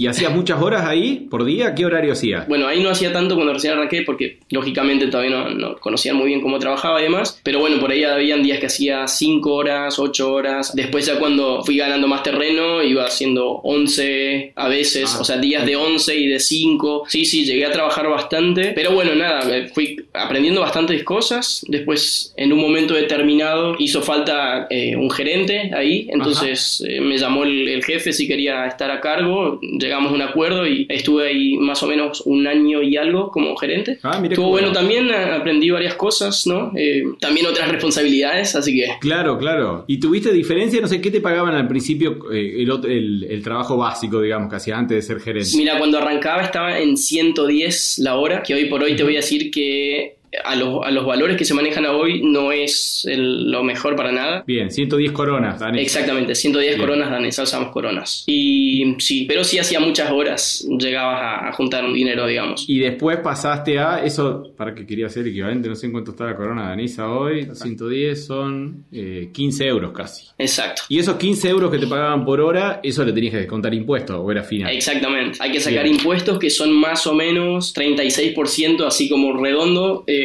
¿Y 0.00 0.06
hacías 0.06 0.34
muchas 0.34 0.62
horas 0.62 0.86
ahí 0.86 1.26
por 1.28 1.44
día? 1.44 1.74
¿Qué 1.74 1.84
horario 1.84 2.14
hacías? 2.14 2.48
Bueno, 2.48 2.66
ahí 2.66 2.82
no 2.82 2.88
hacía 2.88 3.12
tanto 3.12 3.34
cuando 3.34 3.52
recién 3.52 3.74
arranqué 3.74 4.00
porque 4.00 4.38
lógicamente 4.48 5.08
todavía 5.08 5.36
no, 5.36 5.50
no 5.50 5.76
conocía 5.76 6.14
muy 6.14 6.28
bien 6.28 6.40
cómo 6.40 6.58
trabajaba 6.58 7.00
y 7.00 7.02
demás. 7.02 7.38
Pero 7.42 7.58
bueno, 7.58 7.78
por 7.78 7.90
ahí 7.90 8.02
habían 8.04 8.42
días 8.42 8.60
que 8.60 8.66
hacía 8.68 9.06
5 9.06 9.52
horas, 9.52 9.98
8 9.98 10.32
horas. 10.32 10.74
Después 10.74 11.04
ya 11.04 11.18
cuando 11.18 11.62
fui 11.64 11.76
ganando 11.76 12.08
más 12.08 12.22
terreno 12.22 12.82
iba 12.82 13.04
haciendo 13.04 13.60
11 13.62 14.54
a 14.56 14.68
veces, 14.68 15.16
ah. 15.16 15.20
o 15.20 15.24
sea, 15.24 15.36
días 15.36 15.66
de 15.66 15.76
11 15.76 16.16
y 16.16 16.28
de 16.28 16.40
5. 16.40 17.02
Sí, 17.06 17.26
sí, 17.26 17.44
llegué 17.44 17.66
a 17.66 17.70
trabajar 17.70 18.08
bastante. 18.08 18.72
Pero 18.74 18.92
bueno, 18.92 19.14
nada, 19.14 19.42
fui 19.74 20.02
aprendiendo 20.14 20.62
bastantes 20.62 21.04
cosas. 21.04 21.62
Después, 21.68 22.32
en 22.38 22.54
un 22.54 22.58
momento 22.58 22.94
determinado, 22.94 23.76
hizo 23.78 24.00
falta 24.00 24.66
eh, 24.70 24.96
un 24.96 25.10
gerente 25.10 25.72
ahí. 25.74 26.08
Entonces 26.10 26.82
eh, 26.88 27.02
me 27.02 27.18
llamó 27.18 27.44
el, 27.44 27.68
el, 27.68 27.84
jefe 27.84 28.14
si 28.14 28.26
quería 28.26 28.64
estar 28.64 28.90
a 28.90 28.98
cargo 28.98 29.60
llegamos 29.90 30.12
a 30.12 30.14
un 30.14 30.22
acuerdo 30.22 30.68
y 30.68 30.86
estuve 30.88 31.26
ahí 31.26 31.56
más 31.56 31.82
o 31.82 31.88
menos 31.88 32.22
un 32.24 32.46
año 32.46 32.80
y 32.80 32.96
algo 32.96 33.32
como 33.32 33.56
gerente. 33.56 33.98
Ah, 34.04 34.22
Estuvo 34.22 34.50
bueno 34.50 34.70
también, 34.70 35.10
aprendí 35.12 35.68
varias 35.70 35.94
cosas, 35.94 36.46
¿no? 36.46 36.70
Eh, 36.76 37.02
también 37.18 37.46
otras 37.46 37.68
responsabilidades, 37.68 38.54
así 38.54 38.72
que... 38.78 38.86
Claro, 39.00 39.36
claro. 39.36 39.84
¿Y 39.88 39.98
tuviste 39.98 40.32
diferencia? 40.32 40.80
No 40.80 40.86
sé, 40.86 41.00
¿qué 41.00 41.10
te 41.10 41.20
pagaban 41.20 41.56
al 41.56 41.66
principio 41.66 42.32
eh, 42.32 42.62
el, 42.62 43.26
el, 43.28 43.42
trabajo 43.42 43.76
básico, 43.76 44.20
digamos, 44.20 44.48
que 44.48 44.56
hacía 44.56 44.78
antes 44.78 44.96
de 44.96 45.02
ser 45.02 45.20
gerente? 45.20 45.56
Mira, 45.56 45.76
cuando 45.78 45.98
arrancaba 45.98 46.42
estaba 46.42 46.78
en 46.78 46.96
110 46.96 47.98
la 47.98 48.14
hora, 48.14 48.44
que 48.44 48.54
hoy 48.54 48.66
por 48.66 48.84
hoy 48.84 48.94
te 48.94 49.02
voy 49.02 49.14
a 49.14 49.20
decir 49.20 49.50
que 49.50 50.19
a 50.44 50.54
los, 50.54 50.86
a 50.86 50.90
los, 50.90 51.04
valores 51.04 51.36
que 51.36 51.44
se 51.44 51.54
manejan 51.54 51.86
hoy 51.86 52.22
no 52.22 52.52
es 52.52 53.06
lo 53.08 53.64
mejor 53.64 53.96
para 53.96 54.12
nada. 54.12 54.44
Bien, 54.46 54.70
110 54.70 55.12
coronas 55.12 55.58
danesas. 55.58 55.86
Exactamente, 55.86 56.34
110 56.34 56.76
coronas 56.76 57.10
danesas, 57.10 57.48
usamos 57.48 57.70
coronas. 57.70 58.24
Y 58.26 58.94
sí, 58.98 59.24
pero 59.26 59.42
sí 59.42 59.58
hacía 59.58 59.80
muchas 59.80 60.10
horas, 60.10 60.66
llegabas 60.78 61.48
a, 61.48 61.52
juntar 61.52 61.84
un 61.84 61.94
dinero, 61.94 62.26
digamos. 62.26 62.64
Y 62.68 62.78
después 62.78 63.18
pasaste 63.18 63.78
a, 63.78 64.04
eso, 64.04 64.52
para 64.56 64.74
que 64.74 64.86
quería 64.86 65.08
ser 65.08 65.26
equivalente, 65.26 65.68
no 65.68 65.74
sé 65.74 65.86
en 65.86 65.92
cuánto 65.92 66.12
está 66.12 66.26
la 66.26 66.36
corona 66.36 66.68
danesa 66.68 67.10
hoy, 67.10 67.48
110 67.52 68.24
son 68.24 68.84
15 68.90 69.64
eh, 69.64 69.68
euros 69.68 69.92
casi. 69.92 70.26
Exacto. 70.38 70.82
Y 70.88 70.98
esos 70.98 71.16
15 71.16 71.48
euros 71.48 71.70
que 71.70 71.78
te 71.78 71.86
pagaban 71.86 72.24
por 72.24 72.40
hora, 72.40 72.80
eso 72.82 73.04
le 73.04 73.12
tenías 73.12 73.32
que 73.32 73.40
descontar 73.40 73.74
impuestos, 73.74 74.16
o 74.16 74.30
era 74.30 74.44
final. 74.44 74.72
Exactamente, 74.72 75.38
hay 75.40 75.50
que 75.50 75.60
sacar 75.60 75.86
impuestos 75.86 76.38
que 76.38 76.50
son 76.50 76.72
más 76.72 77.06
o 77.06 77.14
menos 77.14 77.74
36%, 77.74 78.86
así 78.86 79.08
como 79.08 79.36
redondo. 79.36 80.04
Eh, 80.06 80.19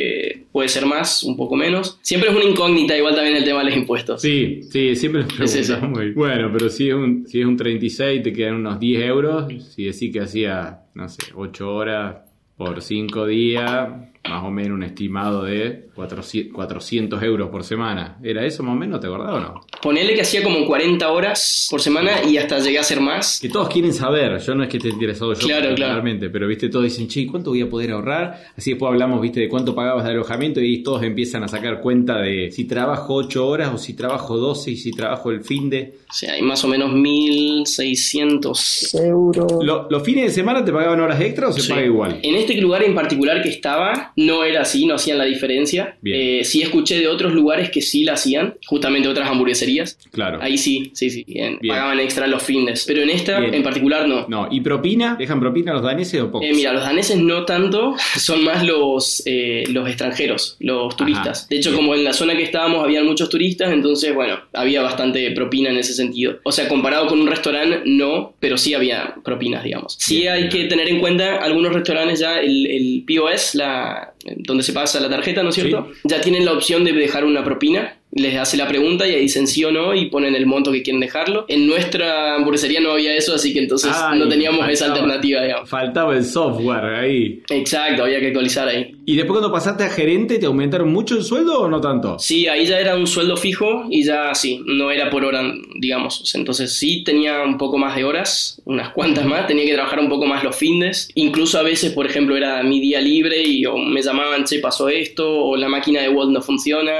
puede 0.52 0.70
ser 0.70 0.86
más, 0.86 1.24
un 1.24 1.36
poco 1.36 1.56
menos. 1.56 2.00
Siempre 2.02 2.30
es 2.30 2.36
una 2.36 2.46
incógnita, 2.46 2.98
igual 2.98 3.16
también 3.16 3.38
el 3.38 3.44
tema 3.44 3.60
de 3.60 3.66
los 3.66 3.76
impuestos. 3.76 4.22
Sí, 4.22 4.62
sí, 4.64 4.96
siempre 4.96 5.24
nos 5.24 5.34
preguntamos. 5.54 6.14
Bueno, 6.16 6.50
pero 6.52 6.70
si 6.70 6.90
es, 6.90 6.96
un, 6.96 7.28
si 7.28 7.42
es 7.42 7.46
un 7.46 7.58
36, 7.58 8.24
te 8.24 8.34
quedan 8.34 8.56
unos 8.56 8.80
10 8.80 9.04
euros. 9.04 9.54
Si 9.74 9.86
decís 9.86 10.12
que 10.14 10.22
hacía, 10.22 10.80
no 10.94 11.10
sé, 11.10 11.24
8 11.34 11.74
horas 11.74 12.16
por 12.58 12.82
5 12.82 13.26
días, 13.28 13.90
más 14.30 14.44
o 14.44 14.52
menos 14.52 14.72
un 14.72 14.84
estimado 14.84 15.44
de 15.44 15.90
400 15.94 17.24
euros 17.24 17.50
por 17.50 17.64
semana. 17.64 18.18
¿Era 18.24 18.46
eso 18.46 18.64
más 18.64 18.74
o 18.74 18.78
menos? 18.78 19.00
¿Te 19.00 19.08
acordás 19.08 19.34
o 19.34 19.40
no? 19.40 19.62
Ponele 19.82 20.14
que 20.14 20.22
hacía 20.22 20.44
como 20.44 20.66
40 20.66 21.12
horas 21.12 21.68
por 21.70 21.82
semana 21.82 22.24
y 22.28 22.38
hasta 22.38 22.60
llegué 22.60 22.78
a 22.78 22.82
hacer 22.82 23.02
más. 23.02 23.40
Que 23.40 23.50
todos 23.50 23.70
quieren 23.70 23.94
saber, 23.94 24.40
yo 24.40 24.56
no 24.56 24.64
es 24.64 24.70
que 24.70 24.78
esté 24.78 24.90
interesado 24.90 25.34
yo 25.34 25.48
claro, 25.48 25.76
claramente, 25.76 26.30
pero 26.30 26.48
viste, 26.48 26.70
todos 26.70 26.86
dicen, 26.86 27.08
che, 27.08 27.28
¿cuánto 27.28 27.52
voy 27.52 27.62
a 27.62 27.70
poder 27.70 27.92
ahorrar? 27.92 28.44
Así 28.58 28.72
después 28.72 28.92
hablamos, 28.92 29.22
viste, 29.22 29.42
de 29.42 29.50
cuánto 29.50 29.76
pagabas 29.76 30.06
de 30.06 30.12
alojamiento 30.12 30.62
y 30.62 30.84
todos 30.84 31.04
empiezan 31.04 31.44
a 31.44 31.48
sacar 31.48 31.82
cuenta 31.82 32.20
de 32.20 32.52
si 32.52 32.66
trabajo 32.66 33.16
8 33.16 33.48
horas 33.48 33.74
o 33.74 33.78
si 33.78 33.94
trabajo 33.94 34.38
12 34.38 34.72
y 34.72 34.78
si 34.78 34.92
trabajo 34.92 35.32
el 35.32 35.44
fin 35.44 35.70
de... 35.70 35.96
O 36.10 36.14
sea, 36.14 36.34
hay 36.34 36.42
más 36.42 36.64
o 36.64 36.68
menos 36.68 36.92
1.600 36.92 39.06
euros. 39.06 39.54
¿Los 39.90 40.04
fines 40.04 40.26
de 40.26 40.32
semana 40.32 40.64
te 40.64 40.72
pagaban 40.72 41.00
horas 41.00 41.20
extra 41.22 41.50
o 41.50 41.54
se 41.54 41.70
paga 41.70 41.86
igual? 41.86 42.20
En 42.24 42.36
este 42.36 42.56
lugar 42.56 42.84
en 42.84 42.96
particular 42.96 43.42
que 43.42 43.50
estaba, 43.50 44.14
no 44.16 44.44
era 44.44 44.62
así, 44.62 44.86
no 44.86 44.96
hacían 44.96 45.18
la 45.18 45.26
diferencia. 45.26 45.98
Eh, 46.04 46.42
sí 46.44 46.62
escuché 46.62 47.00
de 47.00 47.08
otros 47.08 47.34
lugares 47.34 47.70
que 47.70 47.82
sí 47.82 48.04
la 48.04 48.14
hacían, 48.14 48.56
justamente 48.66 49.08
otras 49.08 49.30
hamburgueserías. 49.30 49.75
Claro. 50.12 50.40
Ahí 50.42 50.58
sí, 50.58 50.92
sí, 50.94 51.10
sí, 51.10 51.26
pagaban 51.68 52.00
extra 52.00 52.28
los 52.28 52.44
fines. 52.44 52.86
Pero 52.88 53.02
en 53.02 53.10
esta 53.10 53.38
en 53.38 53.64
particular 53.64 54.08
no. 54.08 54.26
No, 54.28 54.48
¿y 54.52 54.62
propina? 54.62 55.16
¿Dejan 55.18 55.40
propina 55.40 55.74
los 55.74 55.84
daneses 55.84 56.22
o 56.22 56.32
poco? 56.32 56.46
Eh, 56.46 56.54
mira, 56.54 56.74
los 56.74 56.84
daneses 56.84 57.18
no 57.18 57.46
tanto, 57.46 57.96
son 58.18 58.44
más 58.44 58.66
los, 58.66 59.24
eh, 59.26 59.64
los 59.70 59.88
extranjeros, 59.88 60.58
los 60.60 60.96
turistas. 60.96 61.48
de 61.50 61.58
hecho, 61.58 61.76
como 61.76 61.96
en 61.96 62.04
la 62.04 62.14
zona 62.14 62.36
que 62.36 62.44
estábamos 62.44 62.84
habían 62.84 63.06
muchos 63.06 63.30
turistas, 63.30 63.72
entonces, 63.72 64.14
bueno, 64.14 64.40
había 64.54 64.82
bastante 64.82 65.32
propina 65.32 65.70
en 65.70 65.78
ese 65.78 65.94
sentido. 65.94 66.40
O 66.44 66.52
sea, 66.52 66.68
comparado 66.68 67.08
con 67.08 67.20
un 67.20 67.28
restaurante, 67.28 67.82
no, 67.86 68.34
pero 68.40 68.58
sí 68.58 68.74
había 68.74 69.16
propinas, 69.24 69.64
digamos. 69.64 69.96
Sí 70.00 70.28
hay 70.28 70.50
que 70.50 70.66
tener 70.66 70.90
en 70.90 71.00
cuenta 71.00 71.38
algunos 71.38 71.74
restaurantes 71.74 72.20
ya 72.20 72.40
el, 72.40 72.66
el 72.66 73.04
POS, 73.08 73.56
la, 73.56 74.14
donde 74.38 74.64
se 74.64 74.74
pasa 74.74 75.00
la 75.00 75.10
tarjeta, 75.10 75.44
¿no 75.44 75.50
es 75.50 75.56
cierto? 75.56 75.92
Ya 76.04 76.22
tienen 76.22 76.46
la 76.46 76.54
opción 76.54 76.84
de 76.84 76.94
dejar 76.94 77.26
una 77.26 77.44
propina 77.44 77.98
les 78.16 78.38
hace 78.38 78.56
la 78.56 78.68
pregunta 78.68 79.06
y 79.08 79.14
ahí 79.14 79.22
dicen 79.24 79.46
sí 79.46 79.64
o 79.66 79.72
no 79.72 79.94
y 79.94 80.06
ponen 80.06 80.36
el 80.36 80.46
monto 80.46 80.72
que 80.72 80.82
quieren 80.82 81.02
dejarlo. 81.02 81.46
En 81.50 81.68
nuestra 81.68 82.36
hamburguesería 82.36 82.80
no 82.80 82.92
había 82.92 83.16
eso, 83.16 83.36
así 83.36 83.54
que 83.54 83.60
entonces 83.60 83.92
no 84.16 84.28
teníamos 84.30 84.68
esa 84.70 84.86
alternativa, 84.86 85.44
digamos. 85.44 85.70
Faltaba 85.70 86.16
el 86.16 86.24
software 86.24 86.96
ahí. 86.96 87.44
Exacto, 87.50 88.04
había 88.04 88.22
que 88.22 88.28
actualizar 88.28 88.68
ahí. 88.70 88.96
¿Y 89.06 89.18
después 89.18 89.40
cuando 89.40 89.52
pasaste 89.52 89.84
a 89.84 89.90
gerente, 89.90 90.40
te 90.40 90.46
aumentaron 90.46 90.92
mucho 90.92 91.16
el 91.16 91.24
sueldo 91.24 91.60
o 91.60 91.68
no 91.68 91.82
tanto? 91.82 92.18
Sí, 92.18 92.48
ahí 92.48 92.66
ya 92.66 92.80
era 92.80 92.96
un 92.96 93.06
sueldo 93.06 93.36
fijo 93.36 93.86
y 93.90 94.04
ya 94.04 94.34
sí, 94.34 94.62
no 94.66 94.92
era 94.92 95.10
por 95.10 95.26
hora, 95.26 95.44
digamos. 95.80 96.34
Entonces 96.36 96.78
sí 96.78 97.04
tenía 97.04 97.44
un 97.44 97.58
poco 97.58 97.78
más 97.78 97.98
de 97.98 98.06
horas, 98.06 98.62
unas 98.64 98.90
cuantas 98.90 99.26
más, 99.26 99.46
tenía 99.46 99.66
que 99.66 99.74
trabajar 99.74 100.00
un 100.00 100.10
poco 100.10 100.26
más 100.26 100.42
los 100.44 100.56
fines. 100.56 101.10
Incluso 101.16 101.60
a 101.60 101.64
veces, 101.64 101.92
por 101.92 102.06
ejemplo, 102.06 102.38
era 102.38 102.64
mi 102.64 102.80
día 102.80 103.02
libre 103.02 103.44
y 103.44 103.66
o 103.66 103.78
me 103.78 104.02
llamaban, 104.02 104.46
che, 104.46 104.60
pasó 104.60 104.88
esto, 104.88 105.30
o 105.30 105.58
la 105.58 105.68
máquina 105.68 106.02
de 106.02 106.10
Word 106.10 106.30
no 106.30 106.42
funciona, 106.42 106.94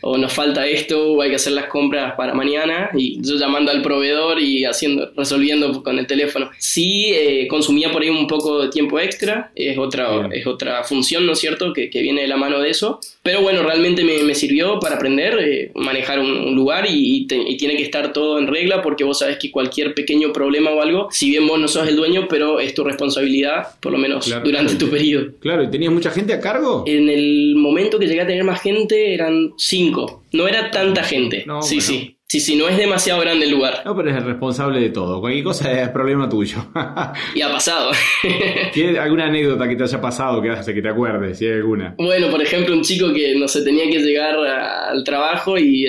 o 0.00 0.16
nos 0.16 0.32
falta 0.32 0.59
esto, 0.66 1.20
hay 1.20 1.30
que 1.30 1.36
hacer 1.36 1.52
las 1.52 1.66
compras 1.66 2.14
para 2.16 2.34
mañana, 2.34 2.90
y 2.94 3.20
yo 3.22 3.36
llamando 3.36 3.70
al 3.70 3.82
proveedor 3.82 4.40
y 4.40 4.64
haciendo, 4.64 5.10
resolviendo 5.16 5.82
con 5.82 5.98
el 5.98 6.06
teléfono. 6.06 6.50
Sí, 6.58 7.12
eh, 7.12 7.46
consumía 7.48 7.90
por 7.90 8.02
ahí 8.02 8.10
un 8.10 8.26
poco 8.26 8.62
de 8.62 8.70
tiempo 8.70 8.98
extra, 8.98 9.52
es 9.54 9.78
otra, 9.78 10.28
es 10.32 10.46
otra 10.46 10.84
función, 10.84 11.26
¿no 11.26 11.32
es 11.32 11.38
cierto?, 11.38 11.72
que, 11.72 11.90
que, 11.90 12.02
viene 12.02 12.22
de 12.22 12.28
la 12.28 12.36
mano 12.36 12.60
de 12.60 12.70
eso, 12.70 13.00
pero 13.22 13.42
bueno, 13.42 13.62
realmente 13.62 14.02
me, 14.02 14.22
me 14.22 14.34
sirvió 14.34 14.80
para 14.80 14.96
aprender, 14.96 15.38
eh, 15.40 15.72
manejar 15.74 16.20
un, 16.20 16.54
lugar 16.54 16.86
y, 16.88 17.26
y, 17.28 17.56
tiene 17.56 17.76
que 17.76 17.82
estar 17.82 18.12
todo 18.12 18.38
en 18.38 18.46
regla 18.46 18.82
porque 18.82 19.04
vos 19.04 19.18
sabes 19.18 19.38
que 19.38 19.50
cualquier 19.50 19.94
pequeño 19.94 20.32
problema 20.32 20.70
o 20.70 20.80
algo, 20.80 21.08
si 21.10 21.30
bien 21.30 21.46
vos 21.46 21.58
no 21.58 21.68
sos 21.68 21.86
el 21.88 21.96
dueño, 21.96 22.26
pero 22.28 22.60
es 22.60 22.74
tu 22.74 22.82
responsabilidad, 22.82 23.78
por 23.80 23.92
lo 23.92 23.98
menos 23.98 24.32
durante 24.42 24.74
tu 24.76 24.88
periodo. 24.88 25.32
Claro, 25.40 25.62
¿y 25.62 25.70
tenías 25.70 25.92
mucha 25.92 26.10
gente 26.10 26.32
a 26.32 26.40
cargo? 26.40 26.84
En 26.86 27.08
el 27.08 27.54
momento 27.56 27.98
que 27.98 28.06
llegué 28.06 28.22
a 28.22 28.26
tener 28.26 28.44
más 28.44 28.62
gente 28.62 29.14
eran 29.14 29.52
cinco. 29.56 30.24
No 30.32 30.48
era 30.48 30.70
tanta 30.70 31.04
gente. 31.04 31.44
sí, 31.62 31.80
sí. 31.80 32.16
Sí, 32.30 32.38
sí, 32.38 32.54
no 32.54 32.68
es 32.68 32.76
demasiado 32.76 33.20
grande 33.20 33.46
el 33.46 33.50
lugar. 33.50 33.82
No, 33.84 33.96
pero 33.96 34.08
es 34.08 34.16
el 34.16 34.22
responsable 34.22 34.78
de 34.78 34.90
todo. 34.90 35.20
Cualquier 35.20 35.42
cosa 35.42 35.82
es 35.82 35.88
problema 35.88 36.28
tuyo. 36.28 36.64
y 37.34 37.40
ha 37.40 37.50
pasado. 37.50 37.90
¿Tienes 38.72 38.98
alguna 39.00 39.26
anécdota 39.26 39.68
que 39.68 39.74
te 39.74 39.82
haya 39.82 40.00
pasado 40.00 40.40
que 40.40 40.48
hace 40.50 40.72
que 40.72 40.80
te 40.80 40.90
acuerdes? 40.90 41.38
Si 41.38 41.46
hay 41.46 41.54
alguna. 41.54 41.96
Bueno, 41.98 42.30
por 42.30 42.40
ejemplo, 42.40 42.72
un 42.72 42.82
chico 42.82 43.12
que, 43.12 43.34
no 43.34 43.48
sé, 43.48 43.64
tenía 43.64 43.90
que 43.90 43.98
llegar 43.98 44.36
al 44.36 45.02
trabajo 45.02 45.58
y 45.58 45.84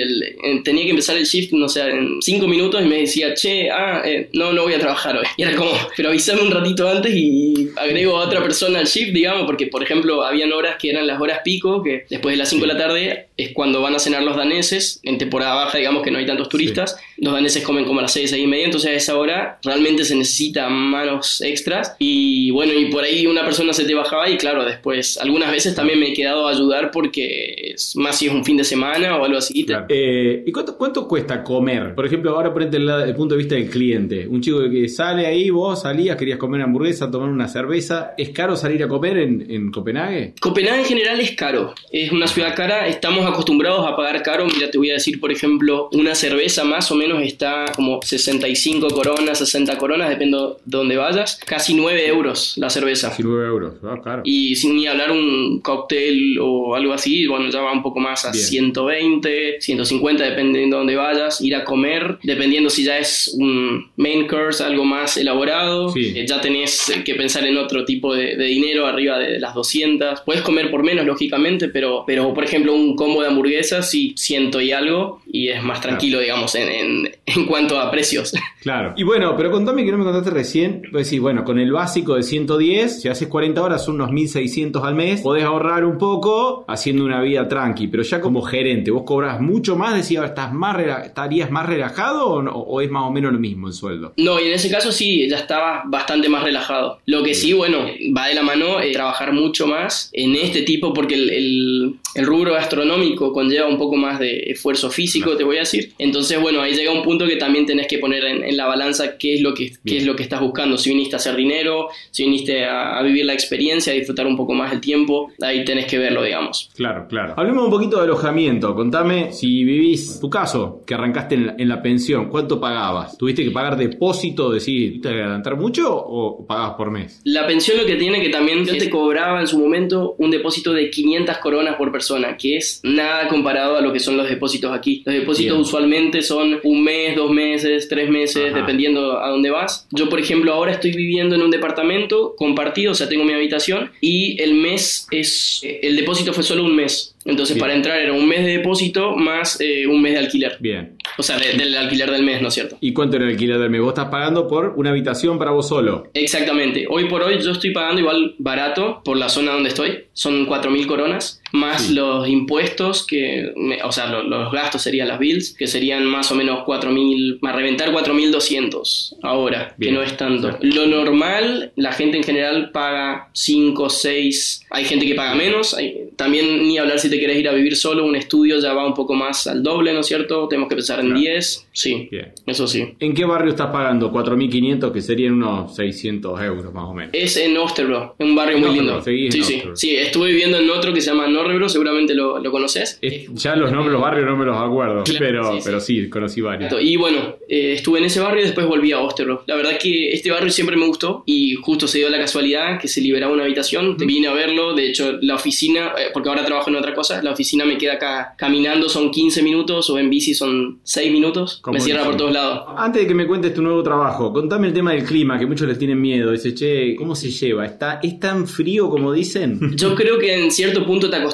tenía 0.64 0.82
que 0.82 0.90
empezar 0.90 1.16
el 1.16 1.26
shift, 1.26 1.52
no 1.52 1.68
sé, 1.68 1.88
en 1.88 2.20
cinco 2.20 2.48
minutos 2.48 2.82
y 2.82 2.88
me 2.88 3.02
decía, 3.02 3.34
che, 3.34 3.70
ah, 3.70 4.02
eh, 4.04 4.28
no, 4.32 4.52
no 4.52 4.64
voy 4.64 4.74
a 4.74 4.80
trabajar 4.80 5.16
hoy. 5.16 5.26
Y 5.36 5.44
era 5.44 5.54
como, 5.54 5.70
pero 5.96 6.08
avísame 6.08 6.42
un 6.42 6.50
ratito 6.50 6.88
antes 6.88 7.14
y 7.14 7.70
agrego 7.76 8.18
a 8.18 8.26
otra 8.26 8.42
persona 8.42 8.80
al 8.80 8.86
shift, 8.86 9.12
digamos, 9.12 9.46
porque, 9.46 9.68
por 9.68 9.84
ejemplo, 9.84 10.24
habían 10.24 10.52
horas 10.52 10.74
que 10.76 10.90
eran 10.90 11.06
las 11.06 11.20
horas 11.20 11.38
pico, 11.44 11.84
que 11.84 12.04
después 12.10 12.32
de 12.32 12.38
las 12.38 12.48
5 12.48 12.66
de 12.66 12.72
la 12.72 12.78
tarde 12.78 13.26
es 13.36 13.52
cuando 13.52 13.80
van 13.80 13.94
a 13.94 14.00
cenar 14.00 14.24
los 14.24 14.36
daneses, 14.36 14.98
en 15.04 15.18
temporada 15.18 15.54
baja, 15.54 15.78
digamos 15.78 16.02
que 16.02 16.10
no 16.10 16.18
hay 16.18 16.31
tantos 16.32 16.48
turistas, 16.48 16.96
los 17.22 17.32
daneses 17.32 17.62
comen 17.62 17.84
como 17.84 18.00
a 18.00 18.02
las 18.02 18.12
6, 18.12 18.30
6 18.30 18.44
y 18.44 18.46
media, 18.48 18.64
entonces 18.64 18.90
a 18.90 18.94
esa 18.94 19.16
hora 19.16 19.58
realmente 19.62 20.04
se 20.04 20.16
necesitan 20.16 20.72
manos 20.72 21.40
extras 21.40 21.94
y 22.00 22.50
bueno, 22.50 22.72
y 22.72 22.90
por 22.90 23.04
ahí 23.04 23.28
una 23.28 23.44
persona 23.44 23.72
se 23.72 23.84
te 23.84 23.94
bajaba 23.94 24.28
y 24.28 24.36
claro, 24.36 24.64
después 24.64 25.16
algunas 25.18 25.52
veces 25.52 25.74
también 25.76 26.00
me 26.00 26.08
he 26.08 26.12
quedado 26.12 26.48
a 26.48 26.50
ayudar 26.50 26.90
porque 26.90 27.74
es 27.74 27.94
más 27.94 28.18
si 28.18 28.26
es 28.26 28.32
un 28.32 28.44
fin 28.44 28.56
de 28.56 28.64
semana 28.64 29.16
o 29.16 29.24
algo 29.24 29.38
así. 29.38 29.64
Eh, 29.88 30.42
¿Y 30.44 30.50
cuánto, 30.50 30.76
cuánto 30.76 31.06
cuesta 31.06 31.44
comer? 31.44 31.94
Por 31.94 32.06
ejemplo, 32.06 32.32
ahora 32.32 32.52
ponete 32.52 32.76
el, 32.76 32.88
el 32.88 33.14
punto 33.14 33.36
de 33.36 33.38
vista 33.38 33.54
del 33.54 33.70
cliente, 33.70 34.26
un 34.26 34.40
chico 34.40 34.58
que 34.68 34.88
sale 34.88 35.24
ahí, 35.24 35.48
vos 35.50 35.82
salías, 35.82 36.16
querías 36.16 36.38
comer 36.38 36.62
hamburguesa, 36.62 37.08
tomar 37.08 37.28
una 37.28 37.46
cerveza, 37.46 38.14
¿es 38.18 38.30
caro 38.30 38.56
salir 38.56 38.82
a 38.82 38.88
comer 38.88 39.18
en, 39.18 39.46
en 39.48 39.70
Copenhague? 39.70 40.34
Copenhague 40.40 40.80
en 40.80 40.86
general 40.86 41.20
es 41.20 41.30
caro, 41.36 41.72
es 41.92 42.10
una 42.10 42.26
ciudad 42.26 42.56
cara, 42.56 42.88
estamos 42.88 43.24
acostumbrados 43.24 43.86
a 43.86 43.94
pagar 43.94 44.20
caro, 44.24 44.44
mira, 44.46 44.68
te 44.68 44.78
voy 44.78 44.90
a 44.90 44.94
decir, 44.94 45.20
por 45.20 45.30
ejemplo, 45.30 45.88
una 45.92 46.16
cerveza 46.16 46.64
más 46.64 46.90
o 46.90 46.96
menos 46.96 47.11
está 47.20 47.66
como 47.74 48.00
65 48.02 48.88
coronas, 48.88 49.38
60 49.38 49.78
coronas, 49.78 50.08
depende 50.08 50.38
de 50.38 50.54
dónde 50.64 50.96
vayas, 50.96 51.38
casi 51.44 51.74
9 51.74 52.06
euros 52.06 52.54
la 52.56 52.70
cerveza. 52.70 53.10
Casi 53.10 53.22
9 53.22 53.46
euros, 53.46 53.74
ah, 53.84 53.98
claro. 54.02 54.22
Y 54.24 54.56
sin 54.56 54.76
ni 54.76 54.86
hablar 54.86 55.10
un 55.10 55.60
cóctel 55.60 56.38
o 56.40 56.74
algo 56.74 56.92
así, 56.92 57.26
bueno, 57.26 57.50
ya 57.50 57.60
va 57.60 57.72
un 57.72 57.82
poco 57.82 58.00
más 58.00 58.24
a 58.24 58.32
120, 58.32 59.60
150, 59.60 60.24
dependiendo 60.24 60.76
de 60.76 60.80
dónde 60.80 60.96
vayas, 60.96 61.40
ir 61.40 61.54
a 61.54 61.64
comer, 61.64 62.18
dependiendo 62.22 62.70
si 62.70 62.84
ya 62.84 62.98
es 62.98 63.34
un 63.38 63.90
main 63.96 64.26
course, 64.26 64.62
algo 64.62 64.84
más 64.84 65.16
elaborado, 65.16 65.92
eh, 65.96 66.24
ya 66.26 66.40
tenés 66.40 66.92
que 67.04 67.14
pensar 67.14 67.44
en 67.44 67.56
otro 67.56 67.84
tipo 67.84 68.14
de, 68.14 68.36
dinero 68.36 68.86
arriba 68.86 69.18
de 69.18 69.38
las 69.38 69.54
200. 69.54 70.22
Puedes 70.22 70.42
comer 70.42 70.70
por 70.70 70.82
menos, 70.82 71.06
lógicamente, 71.06 71.68
pero, 71.68 72.04
pero 72.06 72.34
por 72.34 72.44
ejemplo, 72.44 72.74
un 72.74 72.96
combo 72.96 73.22
de 73.22 73.28
hamburguesas, 73.28 73.90
sí, 73.90 74.14
ciento 74.16 74.60
y 74.60 74.72
algo, 74.72 75.22
y 75.30 75.48
es 75.48 75.62
más 75.62 75.80
tranquilo, 75.80 76.20
digamos, 76.20 76.54
en, 76.54 76.68
en, 76.68 77.01
cuanto 77.48 77.78
a 77.80 77.90
precios. 77.90 78.32
Claro. 78.60 78.94
Y 78.96 79.02
bueno, 79.02 79.34
pero 79.36 79.50
contame 79.50 79.84
que 79.84 79.92
no 79.92 79.98
me 79.98 80.04
contaste 80.04 80.30
recién, 80.30 80.82
pues 80.90 81.08
sí, 81.08 81.18
bueno, 81.18 81.44
con 81.44 81.58
el 81.58 81.72
básico 81.72 82.14
de 82.14 82.22
110, 82.22 83.02
si 83.02 83.08
haces 83.08 83.28
40 83.28 83.62
horas 83.62 83.84
son 83.84 83.96
unos 83.96 84.12
1600 84.12 84.82
al 84.84 84.94
mes, 84.94 85.20
podés 85.20 85.44
ahorrar 85.44 85.84
un 85.84 85.98
poco 85.98 86.64
haciendo 86.68 87.04
una 87.04 87.20
vida 87.20 87.48
tranqui, 87.48 87.88
pero 87.88 88.02
ya 88.02 88.20
como 88.20 88.42
gerente, 88.42 88.90
¿vos 88.90 89.02
cobras 89.04 89.40
mucho 89.40 89.76
más? 89.76 89.94
Decía, 89.94 90.24
¿estás 90.24 90.52
más 90.52 90.72
¿estarías 91.04 91.50
más 91.50 91.66
relajado 91.66 92.26
o, 92.26 92.40
o, 92.40 92.80
es 92.80 92.90
más 92.90 93.04
o 93.04 93.10
menos 93.10 93.32
lo 93.32 93.38
mismo 93.38 93.68
el 93.68 93.74
sueldo? 93.74 94.12
No, 94.16 94.40
y 94.40 94.46
en 94.46 94.52
ese 94.52 94.70
caso 94.70 94.92
sí, 94.92 95.28
ya 95.28 95.38
estaba 95.38 95.82
bastante 95.86 96.28
más 96.28 96.42
relajado. 96.42 96.98
Lo 97.06 97.22
que 97.22 97.34
sí, 97.34 97.52
bueno, 97.52 97.86
va 98.16 98.28
de 98.28 98.34
la 98.34 98.42
mano 98.42 98.80
eh, 98.80 98.92
trabajar 98.92 99.32
mucho 99.32 99.66
más 99.66 100.10
en 100.12 100.34
este 100.36 100.62
tipo, 100.62 100.92
porque 100.92 101.14
el, 101.14 101.30
el, 101.30 101.94
rubro 102.16 102.52
gastronómico 102.52 103.32
conlleva 103.32 103.68
un 103.68 103.78
poco 103.78 103.96
más 103.96 104.18
de 104.18 104.50
esfuerzo 104.50 104.90
físico, 104.90 105.36
te 105.36 105.44
voy 105.44 105.56
a 105.56 105.60
decir. 105.60 105.92
Entonces, 105.98 106.40
bueno, 106.40 106.60
ahí 106.60 106.74
llega 106.74 106.92
un 106.92 107.02
punto 107.02 107.26
que 107.26 107.36
también 107.36 107.66
tenés 107.66 107.86
que 107.86 107.98
poner 107.98 108.24
en, 108.24 108.56
la 108.56 108.66
balanza 108.66 109.16
qué 109.16 109.34
es, 109.34 109.40
lo 109.40 109.54
que, 109.54 109.72
qué 109.84 109.98
es 109.98 110.06
lo 110.06 110.14
que 110.14 110.22
estás 110.22 110.40
buscando. 110.40 110.76
Si 110.76 110.90
viniste 110.90 111.16
a 111.16 111.18
hacer 111.18 111.36
dinero, 111.36 111.88
si 112.10 112.24
viniste 112.24 112.64
a, 112.64 113.00
vivir 113.02 113.24
la 113.24 113.32
experiencia, 113.32 113.92
a 113.92 113.96
disfrutar 113.96 114.26
un 114.26 114.36
poco 114.36 114.54
más 114.54 114.72
el 114.72 114.80
tiempo, 114.80 115.32
ahí 115.40 115.64
tenés 115.64 115.86
que 115.86 115.98
verlo, 115.98 116.22
digamos. 116.22 116.70
Claro, 116.76 117.06
claro. 117.08 117.34
Hablemos 117.36 117.64
un 117.64 117.70
poquito 117.70 117.96
de 117.96 118.04
alojamiento. 118.04 118.74
Contame 118.74 119.32
si 119.32 119.64
vivís, 119.64 120.20
tu 120.20 120.28
caso, 120.28 120.82
que 120.86 120.94
arrancaste 120.94 121.34
en 121.34 121.68
la, 121.68 121.82
pensión, 121.82 122.28
¿cuánto 122.28 122.60
pagabas? 122.60 123.18
¿Tuviste 123.18 123.42
que 123.42 123.50
pagar 123.50 123.76
depósito, 123.76 124.50
decir, 124.50 125.00
¿te 125.00 125.08
adelantar 125.08 125.56
mucho 125.56 125.92
o 125.92 126.46
pagabas 126.46 126.74
por 126.74 126.90
mes? 126.90 127.20
La 127.24 127.46
pensión 127.46 127.78
lo 127.78 127.84
que 127.84 127.96
tiene 127.96 128.20
que 128.20 128.28
también 128.28 128.64
yo 128.64 128.76
te 128.76 128.88
cobraba 128.88 129.40
en 129.40 129.46
su 129.46 129.58
momento 129.58 130.14
un 130.18 130.30
depósito 130.30 130.72
de 130.72 130.90
500 130.90 131.38
coronas 131.38 131.76
por 131.76 131.90
persona, 131.90 132.01
que 132.38 132.56
es 132.56 132.80
nada 132.82 133.28
comparado 133.28 133.76
a 133.76 133.80
lo 133.80 133.92
que 133.92 134.00
son 134.00 134.16
los 134.16 134.28
depósitos 134.28 134.72
aquí. 134.72 135.02
Los 135.04 135.14
depósitos 135.14 135.58
usualmente 135.58 136.22
son 136.22 136.60
un 136.62 136.82
mes, 136.82 137.16
dos 137.16 137.30
meses, 137.30 137.88
tres 137.88 138.08
meses, 138.08 138.54
dependiendo 138.54 139.20
a 139.20 139.28
dónde 139.28 139.50
vas. 139.50 139.86
Yo, 139.90 140.08
por 140.08 140.20
ejemplo, 140.20 140.52
ahora 140.52 140.72
estoy 140.72 140.92
viviendo 140.92 141.34
en 141.34 141.42
un 141.42 141.50
departamento 141.50 142.34
compartido, 142.36 142.92
o 142.92 142.94
sea, 142.94 143.08
tengo 143.08 143.24
mi 143.24 143.32
habitación 143.32 143.90
y 144.00 144.40
el 144.40 144.54
mes 144.54 145.06
es, 145.10 145.62
el 145.62 145.96
depósito 145.96 146.32
fue 146.32 146.42
solo 146.42 146.64
un 146.64 146.76
mes. 146.76 147.14
Entonces, 147.24 147.56
para 147.56 147.74
entrar 147.74 148.00
era 148.00 148.12
un 148.12 148.28
mes 148.28 148.44
de 148.44 148.58
depósito 148.58 149.14
más 149.14 149.60
eh, 149.60 149.86
un 149.86 150.02
mes 150.02 150.14
de 150.14 150.18
alquiler. 150.18 150.56
Bien. 150.58 150.96
O 151.18 151.22
sea, 151.22 151.38
del 151.38 151.76
alquiler 151.76 152.10
del 152.10 152.22
mes, 152.22 152.42
¿no 152.42 152.48
es 152.48 152.54
cierto? 152.54 152.78
¿Y 152.80 152.92
cuánto 152.92 153.16
era 153.16 153.26
el 153.26 153.32
alquiler 153.32 153.58
del 153.58 153.70
mes? 153.70 153.80
Vos 153.80 153.90
estás 153.90 154.08
pagando 154.08 154.48
por 154.48 154.74
una 154.76 154.90
habitación 154.90 155.38
para 155.38 155.50
vos 155.50 155.68
solo. 155.68 156.10
Exactamente. 156.14 156.86
Hoy 156.88 157.04
por 157.04 157.22
hoy 157.22 157.38
yo 157.40 157.52
estoy 157.52 157.70
pagando 157.70 158.00
igual 158.00 158.34
barato 158.38 159.02
por 159.04 159.16
la 159.16 159.28
zona 159.28 159.52
donde 159.52 159.68
estoy. 159.68 160.04
Son 160.12 160.46
4.000 160.46 160.86
coronas 160.86 161.41
más 161.52 161.90
los 161.90 162.28
impuestos, 162.28 163.06
que, 163.06 163.52
o 163.84 163.92
sea, 163.92 164.06
los, 164.06 164.52
gastos 164.52 164.82
serían 164.82 165.08
las 165.08 165.18
bills, 165.18 165.54
que 165.54 165.66
serían 165.66 166.04
más 166.04 166.32
o 166.32 166.34
menos 166.34 166.60
4.000, 166.66 167.38
más 167.40 167.54
reventar 167.54 167.92
4.200 167.92 169.16
ahora, 169.22 169.74
que 169.78 169.92
no 169.92 170.02
es 170.02 170.16
tanto. 170.16 170.58
Lo 170.62 170.86
normal, 170.86 171.72
la 171.76 171.92
gente 171.92 172.16
en 172.16 172.24
general 172.24 172.70
paga 172.70 173.30
5, 173.32 173.90
6, 173.90 174.66
hay 174.70 174.84
gente 174.84 175.06
que 175.06 175.14
paga 175.14 175.34
menos, 175.34 175.74
hay, 175.74 176.10
también 176.16 176.66
ni 176.66 176.78
hablar 176.78 176.98
si 176.98 177.10
te 177.10 177.20
querés 177.20 177.38
ir 177.38 177.48
a 177.48 177.52
vivir 177.52 177.76
solo, 177.76 178.04
un 178.04 178.16
estudio 178.16 178.58
ya 178.58 178.72
va 178.72 178.86
un 178.86 178.94
poco 178.94 179.14
más 179.14 179.46
al 179.46 179.62
doble, 179.62 179.92
¿no 179.92 180.00
es 180.00 180.06
cierto? 180.06 180.48
Tenemos 180.48 180.68
que 180.68 180.76
pensar 180.76 181.00
en 181.00 181.14
10, 181.14 181.68
sí, 181.72 182.08
eso 182.46 182.66
sí. 182.66 182.94
¿En 182.98 183.14
qué 183.14 183.24
barrio 183.24 183.50
estás 183.50 183.70
pagando 183.70 184.10
4.500 184.10 184.92
que 184.92 185.00
serían 185.00 185.34
unos 185.34 185.76
600 185.76 186.40
euros 186.42 186.72
más 186.72 186.84
o 186.84 186.94
menos? 186.94 187.10
Es 187.12 187.36
en 187.36 187.56
Osterbro, 187.56 188.14
un 188.18 188.34
barrio 188.34 188.58
muy 188.58 188.70
lindo. 188.70 189.02
Sí, 189.02 189.30
sí, 189.30 189.62
sí, 189.74 189.96
estuve 189.96 190.28
viviendo 190.28 190.58
en 190.58 190.70
otro 190.70 190.92
que 190.92 191.00
se 191.00 191.10
llama 191.10 191.26
Norrebro, 191.42 191.68
seguramente 191.68 192.14
lo, 192.14 192.38
lo 192.38 192.50
conoces. 192.50 192.98
ya 193.32 193.56
los 193.56 193.70
nombres 193.70 193.88
de 193.88 193.92
los 193.92 194.02
barrios 194.02 194.26
no 194.26 194.36
me 194.36 194.44
los 194.44 194.56
acuerdo, 194.56 195.04
pero, 195.18 195.52
sí, 195.52 195.60
pero 195.64 195.80
sí, 195.80 196.08
conocí 196.08 196.40
varios. 196.40 196.72
Y 196.80 196.96
bueno, 196.96 197.36
eh, 197.48 197.74
estuve 197.74 197.98
en 197.98 198.04
ese 198.04 198.20
barrio 198.20 198.42
y 198.42 198.44
después 198.44 198.66
volví 198.66 198.92
a 198.92 199.00
Osterbro. 199.00 199.44
La 199.46 199.56
verdad 199.56 199.78
que 199.78 200.12
este 200.12 200.30
barrio 200.30 200.50
siempre 200.50 200.76
me 200.76 200.86
gustó 200.86 201.22
y 201.26 201.54
justo 201.56 201.86
se 201.86 201.98
dio 201.98 202.08
la 202.08 202.18
casualidad 202.18 202.80
que 202.80 202.88
se 202.88 203.00
liberaba 203.00 203.32
una 203.32 203.44
habitación. 203.44 203.96
Vine 203.96 204.28
a 204.28 204.32
verlo, 204.32 204.74
de 204.74 204.88
hecho 204.88 205.18
la 205.20 205.34
oficina, 205.34 205.92
eh, 205.98 206.10
porque 206.12 206.28
ahora 206.28 206.44
trabajo 206.44 206.70
en 206.70 206.76
otra 206.76 206.94
cosa, 206.94 207.22
la 207.22 207.32
oficina 207.32 207.64
me 207.64 207.78
queda 207.78 207.94
acá 207.94 208.34
caminando 208.36 208.88
son 208.88 209.10
15 209.10 209.42
minutos 209.42 209.90
o 209.90 209.98
en 209.98 210.10
bici 210.10 210.34
son 210.34 210.80
6 210.82 211.12
minutos. 211.12 211.62
Me 211.66 211.80
cierra 211.80 212.04
por 212.04 212.16
todos 212.16 212.32
lados. 212.32 212.64
Antes 212.76 213.02
de 213.02 213.08
que 213.08 213.14
me 213.14 213.26
cuentes 213.26 213.54
tu 213.54 213.62
nuevo 213.62 213.82
trabajo, 213.82 214.32
contame 214.32 214.68
el 214.68 214.72
tema 214.72 214.92
del 214.92 215.04
clima, 215.04 215.38
que 215.38 215.46
muchos 215.46 215.66
les 215.68 215.78
tienen 215.78 216.00
miedo. 216.00 216.30
Dice, 216.30 216.54
che, 216.54 216.94
¿cómo 216.96 217.14
se 217.14 217.30
lleva? 217.30 217.66
¿Está, 217.66 218.00
¿Es 218.02 218.18
tan 218.20 218.46
frío 218.46 218.88
como 218.90 219.12
dicen? 219.12 219.76
Yo 219.76 219.94
creo 219.94 220.18
que 220.18 220.34
en 220.34 220.50
cierto 220.50 220.84
punto 220.84 221.08
te 221.10 221.16
acostumbras. 221.16 221.31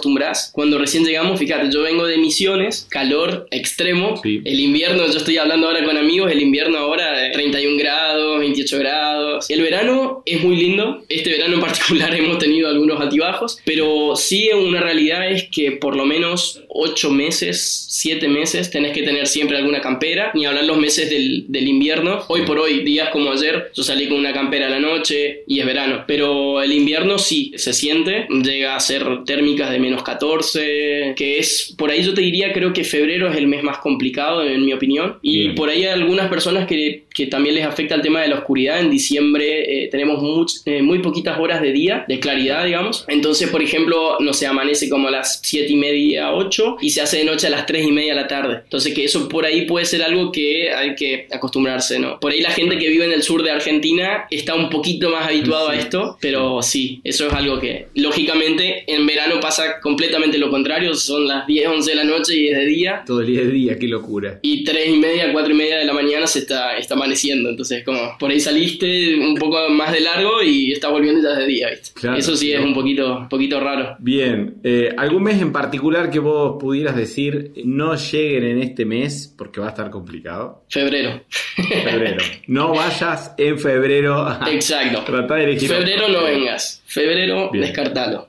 Cuando 0.52 0.78
recién 0.78 1.04
llegamos, 1.04 1.38
fíjate, 1.38 1.70
yo 1.70 1.82
vengo 1.82 2.06
de 2.06 2.18
Misiones, 2.18 2.86
calor 2.90 3.46
extremo. 3.50 4.20
El 4.24 4.60
invierno, 4.60 5.06
yo 5.06 5.18
estoy 5.18 5.36
hablando 5.38 5.66
ahora 5.66 5.84
con 5.84 5.96
amigos, 5.96 6.30
el 6.30 6.42
invierno 6.42 6.78
ahora 6.78 7.30
31 7.32 7.78
grados, 7.78 8.40
28 8.40 8.78
grados. 8.78 9.50
El 9.50 9.62
verano 9.62 10.22
es 10.26 10.42
muy 10.42 10.56
lindo. 10.56 11.02
Este 11.08 11.30
verano 11.30 11.54
en 11.54 11.60
particular 11.60 12.14
hemos 12.18 12.38
tenido 12.38 12.68
algunos 12.68 13.00
altibajos, 13.00 13.58
pero 13.64 14.16
sí 14.16 14.50
una 14.54 14.80
realidad 14.80 15.30
es 15.30 15.48
que 15.50 15.72
por 15.72 15.96
lo 15.96 16.04
menos 16.04 16.62
8 16.68 17.10
meses, 17.10 17.86
7 17.90 18.28
meses 18.28 18.70
tenés 18.70 18.92
que 18.92 19.02
tener 19.02 19.26
siempre 19.26 19.56
alguna 19.56 19.80
campera, 19.80 20.30
ni 20.34 20.46
hablar 20.46 20.64
los 20.64 20.78
meses 20.78 21.10
del, 21.10 21.44
del 21.48 21.68
invierno. 21.68 22.24
Hoy 22.28 22.42
por 22.42 22.58
hoy, 22.58 22.84
días 22.84 23.10
como 23.10 23.32
ayer, 23.32 23.70
yo 23.74 23.82
salí 23.82 24.08
con 24.08 24.18
una 24.18 24.32
campera 24.32 24.66
a 24.66 24.70
la 24.70 24.80
noche 24.80 25.44
y 25.46 25.60
es 25.60 25.66
verano, 25.66 26.04
pero 26.06 26.62
el 26.62 26.72
invierno 26.72 27.18
sí 27.18 27.52
se 27.56 27.72
siente, 27.72 28.26
llega 28.28 28.76
a 28.76 28.80
ser 28.80 29.24
térmicas 29.24 29.70
de 29.70 29.78
menos 29.88 30.02
14, 30.02 31.14
que 31.16 31.38
es, 31.38 31.74
por 31.76 31.90
ahí 31.90 32.02
yo 32.02 32.14
te 32.14 32.20
diría, 32.20 32.52
creo 32.52 32.72
que 32.72 32.84
febrero 32.84 33.28
es 33.28 33.36
el 33.36 33.46
mes 33.46 33.62
más 33.62 33.78
complicado 33.78 34.44
en 34.44 34.64
mi 34.64 34.72
opinión, 34.72 35.18
y 35.22 35.50
por 35.50 35.68
ahí 35.68 35.84
hay 35.84 35.92
algunas 35.92 36.28
personas 36.28 36.66
que, 36.66 37.04
que, 37.14 37.26
también 37.26 37.54
les 37.54 37.64
afecta 37.64 37.94
el 37.94 38.02
tema 38.02 38.22
de 38.22 38.28
la 38.28 38.36
oscuridad. 38.36 38.80
En 38.80 38.90
diciembre 38.90 39.84
eh, 39.84 39.88
tenemos 39.88 40.62
eh, 40.64 40.82
muy 40.82 41.00
poquitas 41.00 41.38
horas 41.38 41.60
de 41.60 41.72
día, 41.72 42.04
de 42.08 42.20
claridad, 42.20 42.64
digamos. 42.64 43.04
Entonces, 43.08 43.48
por 43.50 43.62
ejemplo, 43.62 44.16
no 44.20 44.32
se 44.32 44.46
amanece 44.46 44.88
como 44.88 45.08
a 45.08 45.10
las 45.10 45.40
7 45.42 45.72
y 45.72 45.76
media, 45.76 46.32
8 46.32 46.76
y 46.80 46.90
se 46.90 47.00
hace 47.00 47.18
de 47.18 47.24
noche 47.24 47.48
a 47.48 47.50
las 47.50 47.66
3 47.66 47.86
y 47.86 47.92
media 47.92 48.14
de 48.14 48.20
la 48.20 48.28
tarde. 48.28 48.60
Entonces, 48.64 48.94
que 48.94 49.04
eso 49.04 49.28
por 49.28 49.44
ahí 49.44 49.66
puede 49.66 49.84
ser 49.84 50.02
algo 50.02 50.32
que 50.32 50.70
hay 50.70 50.94
que 50.94 51.26
acostumbrarse, 51.30 51.98
¿no? 51.98 52.18
Por 52.20 52.32
ahí 52.32 52.40
la 52.40 52.50
gente 52.50 52.78
que 52.78 52.88
vive 52.88 53.04
en 53.04 53.12
el 53.12 53.22
sur 53.22 53.42
de 53.42 53.50
Argentina 53.50 54.26
está 54.30 54.54
un 54.54 54.70
poquito 54.70 55.10
más 55.10 55.26
habituado 55.26 55.68
a 55.68 55.76
esto, 55.76 56.16
pero 56.20 56.62
sí, 56.62 57.00
eso 57.04 57.26
es 57.26 57.32
algo 57.32 57.58
que 57.58 57.88
lógicamente 57.94 58.84
en 58.86 59.06
verano 59.06 59.40
pasa 59.40 59.77
completamente 59.80 60.38
lo 60.38 60.50
contrario, 60.50 60.94
son 60.94 61.26
las 61.26 61.46
10, 61.46 61.68
11 61.68 61.90
de 61.90 61.96
la 61.96 62.04
noche 62.04 62.36
y 62.36 62.48
es 62.48 62.58
de 62.58 62.66
día. 62.66 63.02
Todo 63.06 63.20
el 63.20 63.26
día 63.26 63.40
de 63.42 63.50
día, 63.50 63.78
qué 63.78 63.88
locura. 63.88 64.38
Y 64.42 64.64
3 64.64 64.88
y 64.88 64.98
media, 64.98 65.32
4 65.32 65.52
y 65.52 65.56
media 65.56 65.78
de 65.78 65.84
la 65.84 65.92
mañana 65.92 66.26
se 66.26 66.40
está, 66.40 66.76
está 66.76 66.94
amaneciendo, 66.94 67.48
entonces 67.50 67.84
como 67.84 68.16
por 68.18 68.30
ahí 68.30 68.40
saliste 68.40 69.16
un 69.16 69.34
poco 69.34 69.68
más 69.70 69.92
de 69.92 70.00
largo 70.00 70.42
y 70.42 70.72
está 70.72 70.88
volviendo 70.88 71.22
ya 71.22 71.38
de 71.38 71.46
día, 71.46 71.68
¿viste? 71.70 72.08
eso 72.16 72.36
sí 72.36 72.52
es 72.52 72.60
un 72.60 72.74
poquito, 72.74 73.26
poquito 73.28 73.60
raro. 73.60 73.96
Bien, 73.98 74.56
eh, 74.64 74.94
¿algún 74.96 75.22
mes 75.24 75.40
en 75.40 75.52
particular 75.52 76.10
que 76.10 76.18
vos 76.18 76.56
pudieras 76.60 76.96
decir 76.96 77.52
no 77.64 77.94
lleguen 77.94 78.44
en 78.44 78.62
este 78.62 78.84
mes 78.84 79.34
porque 79.36 79.60
va 79.60 79.66
a 79.66 79.70
estar 79.70 79.90
complicado? 79.90 80.64
Febrero. 80.68 81.22
Febrero. 81.56 82.18
No 82.46 82.74
vayas 82.74 83.34
en 83.36 83.58
febrero. 83.58 84.26
Exacto. 84.50 85.02
Tratar 85.06 85.38
de 85.38 85.44
elegir. 85.44 85.68
Febrero 85.68 86.08
no 86.08 86.24
vengas. 86.24 86.82
Febrero, 86.86 87.50
descartalo. 87.52 88.28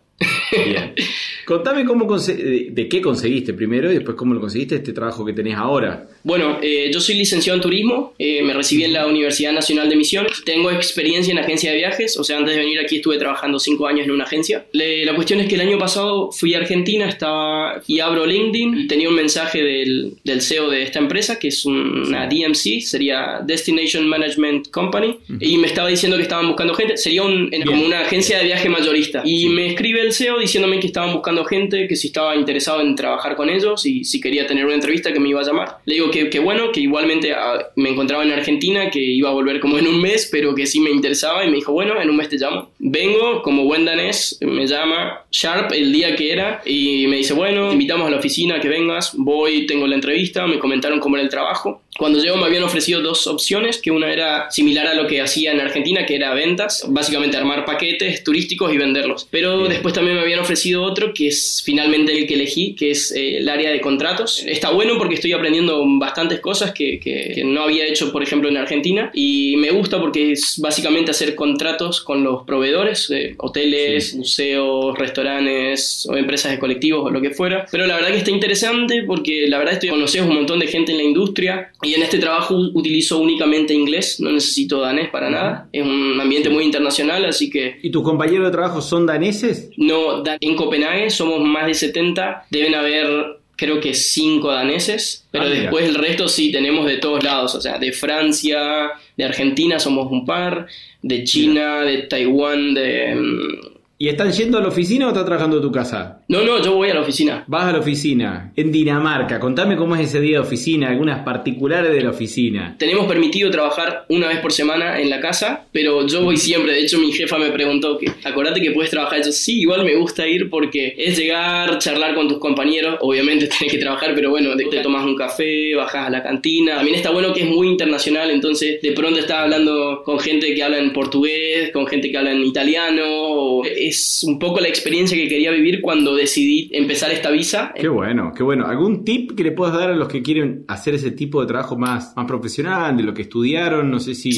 Bien. 0.51 0.93
Contame 1.49 1.83
cómo 1.83 2.05
de 2.15 2.87
qué 2.87 3.01
conseguiste 3.01 3.55
primero 3.55 3.91
y 3.91 3.95
después 3.95 4.15
cómo 4.15 4.35
lo 4.35 4.39
conseguiste 4.39 4.75
este 4.75 4.93
trabajo 4.93 5.25
que 5.25 5.33
tenés 5.33 5.55
ahora. 5.55 6.07
Bueno, 6.23 6.59
eh, 6.61 6.91
yo 6.93 7.01
soy 7.01 7.15
licenciado 7.15 7.57
en 7.57 7.63
turismo, 7.63 8.13
eh, 8.19 8.43
me 8.43 8.53
recibí 8.53 8.83
en 8.83 8.93
la 8.93 9.07
Universidad 9.07 9.51
Nacional 9.51 9.89
de 9.89 9.95
Misiones, 9.95 10.43
tengo 10.45 10.69
experiencia 10.69 11.31
en 11.31 11.39
agencia 11.39 11.71
de 11.71 11.77
viajes, 11.77 12.17
o 12.17 12.23
sea, 12.23 12.37
antes 12.37 12.53
de 12.53 12.59
venir 12.59 12.77
aquí 12.79 12.97
estuve 12.97 13.17
trabajando 13.17 13.57
cinco 13.57 13.87
años 13.87 14.05
en 14.05 14.11
una 14.11 14.25
agencia. 14.25 14.63
la 14.73 15.15
cuestión 15.15 15.39
es 15.39 15.47
que 15.47 15.55
el 15.55 15.61
año 15.61 15.79
pasado 15.79 16.31
fui 16.31 16.53
a 16.53 16.59
Argentina 16.59 17.09
estaba, 17.09 17.81
y 17.87 17.99
abro 17.99 18.27
LinkedIn, 18.27 18.87
tenía 18.87 19.09
un 19.09 19.15
mensaje 19.15 19.63
del, 19.63 20.17
del 20.23 20.43
CEO 20.43 20.69
de 20.69 20.83
esta 20.83 20.99
empresa, 20.99 21.39
que 21.39 21.47
es 21.47 21.65
una 21.65 22.27
DMC, 22.27 22.81
sería 22.81 23.41
Destination 23.43 24.07
Management 24.07 24.69
Company, 24.69 25.17
y 25.39 25.57
me 25.57 25.65
estaba 25.65 25.87
diciendo 25.87 26.15
que 26.17 26.23
estaban 26.23 26.47
buscando 26.47 26.75
gente, 26.75 26.95
sería 26.97 27.23
un, 27.23 27.49
como 27.65 27.83
una 27.83 28.01
agencia 28.01 28.37
de 28.37 28.45
viaje 28.45 28.69
mayorista. 28.69 29.23
Y 29.25 29.49
me 29.49 29.65
escribe 29.65 30.01
el 30.01 30.13
CEO 30.13 30.37
diciéndome 30.37 30.79
que 30.79 30.85
estaban 30.85 31.11
buscando 31.11 31.38
gente, 31.45 31.87
que 31.87 31.95
si 31.95 32.07
estaba 32.07 32.35
interesado 32.35 32.81
en 32.81 32.95
trabajar 32.95 33.35
con 33.35 33.49
ellos 33.49 33.85
y 33.85 34.03
si 34.03 34.19
quería 34.21 34.47
tener 34.47 34.65
una 34.65 34.75
entrevista 34.75 35.11
que 35.13 35.19
me 35.19 35.29
iba 35.29 35.41
a 35.41 35.43
llamar. 35.43 35.77
Le 35.85 35.95
digo 35.95 36.11
que, 36.11 36.29
que 36.29 36.39
bueno, 36.39 36.71
que 36.71 36.81
igualmente 36.81 37.33
ah, 37.33 37.69
me 37.75 37.89
encontraba 37.89 38.23
en 38.23 38.31
Argentina, 38.31 38.89
que 38.89 38.99
iba 38.99 39.29
a 39.29 39.33
volver 39.33 39.59
como 39.59 39.77
en 39.77 39.87
un 39.87 40.01
mes, 40.01 40.29
pero 40.31 40.55
que 40.55 40.65
sí 40.65 40.79
me 40.79 40.89
interesaba 40.89 41.45
y 41.45 41.49
me 41.49 41.55
dijo, 41.55 41.71
bueno, 41.71 41.99
en 42.01 42.09
un 42.09 42.17
mes 42.17 42.29
te 42.29 42.37
llamo. 42.37 42.69
Vengo 42.79 43.41
como 43.41 43.65
buen 43.65 43.85
danés, 43.85 44.37
me 44.41 44.67
llama 44.67 45.25
Sharp 45.31 45.71
el 45.73 45.91
día 45.91 46.15
que 46.15 46.31
era 46.31 46.61
y 46.65 47.07
me 47.07 47.17
dice, 47.17 47.33
bueno, 47.33 47.71
invitamos 47.71 48.07
a 48.07 48.11
la 48.11 48.17
oficina 48.17 48.59
que 48.59 48.69
vengas, 48.69 49.13
voy, 49.15 49.65
tengo 49.65 49.87
la 49.87 49.95
entrevista, 49.95 50.47
me 50.47 50.59
comentaron 50.59 50.99
cómo 50.99 51.15
era 51.15 51.23
el 51.23 51.29
trabajo. 51.29 51.81
Cuando 51.99 52.19
llego 52.19 52.37
me 52.37 52.45
habían 52.45 52.63
ofrecido 52.63 53.01
dos 53.01 53.27
opciones, 53.27 53.77
que 53.77 53.91
una 53.91 54.09
era 54.09 54.49
similar 54.49 54.87
a 54.87 54.93
lo 54.93 55.05
que 55.05 55.19
hacía 55.19 55.51
en 55.51 55.59
Argentina, 55.59 56.05
que 56.05 56.15
era 56.15 56.33
ventas, 56.33 56.85
básicamente 56.87 57.35
armar 57.35 57.65
paquetes 57.65 58.23
turísticos 58.23 58.73
y 58.73 58.77
venderlos. 58.77 59.27
Pero 59.29 59.67
después 59.67 59.93
también 59.93 60.15
me 60.15 60.21
habían 60.21 60.39
ofrecido 60.39 60.81
otro, 60.83 61.13
que 61.13 61.27
es 61.27 61.61
finalmente 61.65 62.17
el 62.17 62.25
que 62.25 62.35
elegí, 62.35 62.73
que 62.73 62.91
es 62.91 63.11
eh, 63.11 63.39
el 63.39 63.49
área 63.49 63.69
de 63.69 63.81
contratos. 63.81 64.41
Está 64.47 64.69
bueno 64.71 64.97
porque 64.97 65.15
estoy 65.15 65.33
aprendiendo 65.33 65.83
bastantes 65.99 66.39
cosas 66.39 66.71
que, 66.71 67.01
que, 67.01 67.43
no 67.43 67.63
había 67.63 67.85
hecho, 67.85 68.13
por 68.13 68.23
ejemplo, 68.23 68.47
en 68.47 68.55
Argentina, 68.55 69.11
y 69.13 69.55
me 69.57 69.71
gusta 69.71 69.99
porque 69.99 70.31
es 70.31 70.55
básicamente 70.59 71.11
hacer 71.11 71.35
contratos 71.35 71.99
con 71.99 72.23
los 72.23 72.43
proveedores, 72.43 73.11
hoteles, 73.39 74.15
museos, 74.15 74.97
restaurantes 74.97 76.07
o 76.09 76.15
empresas 76.15 76.53
de 76.53 76.59
colectivos 76.59 77.07
o 77.07 77.09
lo 77.09 77.19
que 77.19 77.31
fuera. 77.31 77.65
Pero 77.69 77.85
la 77.87 77.95
verdad 77.95 78.11
que 78.11 78.19
está 78.19 78.31
interesante 78.31 79.03
porque 79.05 79.47
la 79.49 79.57
verdad 79.57 79.73
estoy 79.73 79.89
conociendo 79.89 80.29
un 80.29 80.37
montón 80.37 80.59
de 80.59 80.67
gente 80.67 80.93
en 80.93 80.99
la 80.99 81.03
industria 81.03 81.71
y 81.81 81.88
en 81.93 82.03
este 82.03 82.19
trabajo 82.19 82.55
utilizo 82.73 83.19
únicamente 83.19 83.73
inglés, 83.73 84.19
no 84.19 84.31
necesito 84.31 84.81
danés 84.81 85.09
para 85.09 85.29
nada. 85.29 85.69
Es 85.71 85.83
un 85.83 86.19
ambiente 86.19 86.49
muy 86.49 86.63
internacional, 86.63 87.25
así 87.25 87.49
que... 87.49 87.79
¿Y 87.81 87.91
tus 87.91 88.03
compañeros 88.03 88.45
de 88.47 88.51
trabajo 88.51 88.81
son 88.81 89.05
daneses? 89.05 89.69
No, 89.77 90.23
en 90.25 90.55
Copenhague 90.55 91.09
somos 91.09 91.41
más 91.41 91.67
de 91.67 91.73
70, 91.73 92.45
deben 92.49 92.75
haber 92.75 93.39
creo 93.55 93.81
que 93.81 93.93
5 93.93 94.49
daneses, 94.49 95.27
pero 95.31 95.43
ah, 95.43 95.49
después 95.49 95.85
el 95.85 95.95
resto 95.95 96.29
sí 96.29 96.49
tenemos 96.49 96.85
de 96.85 96.95
todos 96.95 97.21
lados, 97.21 97.55
o 97.55 97.61
sea, 97.61 97.77
de 97.77 97.91
Francia, 97.91 98.91
de 99.17 99.25
Argentina 99.25 99.79
somos 99.79 100.09
un 100.11 100.25
par, 100.25 100.67
de 101.01 101.25
China, 101.25 101.81
de 101.81 102.03
Taiwán, 102.03 102.73
de 102.73 103.15
mm, 103.15 103.78
¿Y 104.01 104.07
están 104.07 104.31
yendo 104.31 104.57
a 104.57 104.61
la 104.61 104.69
oficina 104.69 105.07
o 105.07 105.09
están 105.09 105.25
trabajando 105.25 105.57
en 105.57 105.61
tu 105.61 105.73
casa? 105.73 106.21
No, 106.29 106.41
no, 106.41 106.63
yo 106.63 106.73
voy 106.73 106.89
a 106.89 106.93
la 106.93 107.01
oficina. 107.01 107.43
Vas 107.47 107.65
a 107.65 107.73
la 107.73 107.79
oficina. 107.79 108.53
En 108.55 108.71
Dinamarca, 108.71 109.41
contame 109.41 109.75
cómo 109.75 109.93
es 109.97 110.07
ese 110.07 110.21
día 110.21 110.37
de 110.37 110.39
oficina, 110.39 110.87
algunas 110.87 111.25
particulares 111.25 111.91
de 111.91 112.01
la 112.01 112.11
oficina. 112.11 112.77
Tenemos 112.79 113.07
permitido 113.07 113.51
trabajar 113.51 114.05
una 114.07 114.29
vez 114.29 114.39
por 114.39 114.53
semana 114.53 115.01
en 115.01 115.09
la 115.09 115.19
casa, 115.19 115.65
pero 115.73 116.07
yo 116.07 116.23
voy 116.23 116.37
siempre. 116.37 116.71
De 116.71 116.79
hecho, 116.79 116.97
mi 116.97 117.11
jefa 117.11 117.37
me 117.37 117.49
preguntó, 117.49 117.97
que, 117.97 118.09
acordate 118.23 118.61
que 118.61 118.71
puedes 118.71 118.89
trabajar. 118.89 119.21
Yo, 119.21 119.33
sí, 119.33 119.63
igual 119.63 119.83
me 119.83 119.93
gusta 119.95 120.25
ir 120.25 120.49
porque 120.49 120.95
es 120.97 121.17
llegar, 121.17 121.77
charlar 121.79 122.15
con 122.15 122.29
tus 122.29 122.37
compañeros. 122.37 122.99
Obviamente 123.01 123.47
tenés 123.59 123.73
que 123.73 123.79
trabajar, 123.79 124.13
pero 124.15 124.29
bueno, 124.29 124.55
te, 124.55 124.63
tomas 124.81 125.03
un 125.03 125.17
café, 125.17 125.75
bajas 125.75 126.07
a 126.07 126.09
la 126.09 126.23
cantina. 126.23 126.75
También 126.75 126.95
está 126.95 127.11
bueno 127.11 127.33
que 127.33 127.41
es 127.41 127.49
muy 127.49 127.67
internacional, 127.67 128.31
entonces 128.31 128.81
de 128.81 128.93
pronto 128.93 129.19
estás 129.19 129.39
hablando 129.39 130.03
con 130.05 130.21
gente 130.21 130.55
que 130.55 130.63
habla 130.63 130.77
en 130.77 130.93
portugués, 130.93 131.71
con 131.73 131.85
gente 131.85 132.09
que 132.09 132.17
habla 132.17 132.31
en 132.31 132.43
italiano. 132.43 133.03
O, 133.05 133.63
es 133.89 134.23
un 134.23 134.39
poco 134.39 134.59
la 134.59 134.67
experiencia 134.67 135.17
que 135.17 135.27
quería 135.27 135.51
vivir 135.51 135.81
cuando 135.81 136.15
decidí 136.15 136.69
empezar 136.73 137.11
esta 137.11 137.31
visa. 137.31 137.73
Qué 137.75 137.87
bueno, 137.87 138.31
qué 138.35 138.43
bueno. 138.43 138.65
¿Algún 138.65 139.03
tip 139.03 139.35
que 139.35 139.43
le 139.43 139.51
puedas 139.51 139.75
dar 139.75 139.89
a 139.91 139.95
los 139.95 140.07
que 140.07 140.21
quieren 140.21 140.63
hacer 140.67 140.95
ese 140.95 141.11
tipo 141.11 141.41
de 141.41 141.47
trabajo 141.47 141.77
más, 141.77 142.13
más 142.15 142.25
profesional, 142.25 142.95
de 142.97 143.03
lo 143.03 143.13
que 143.13 143.23
estudiaron? 143.23 143.89
No 143.91 143.99
sé 143.99 144.15
si... 144.15 144.29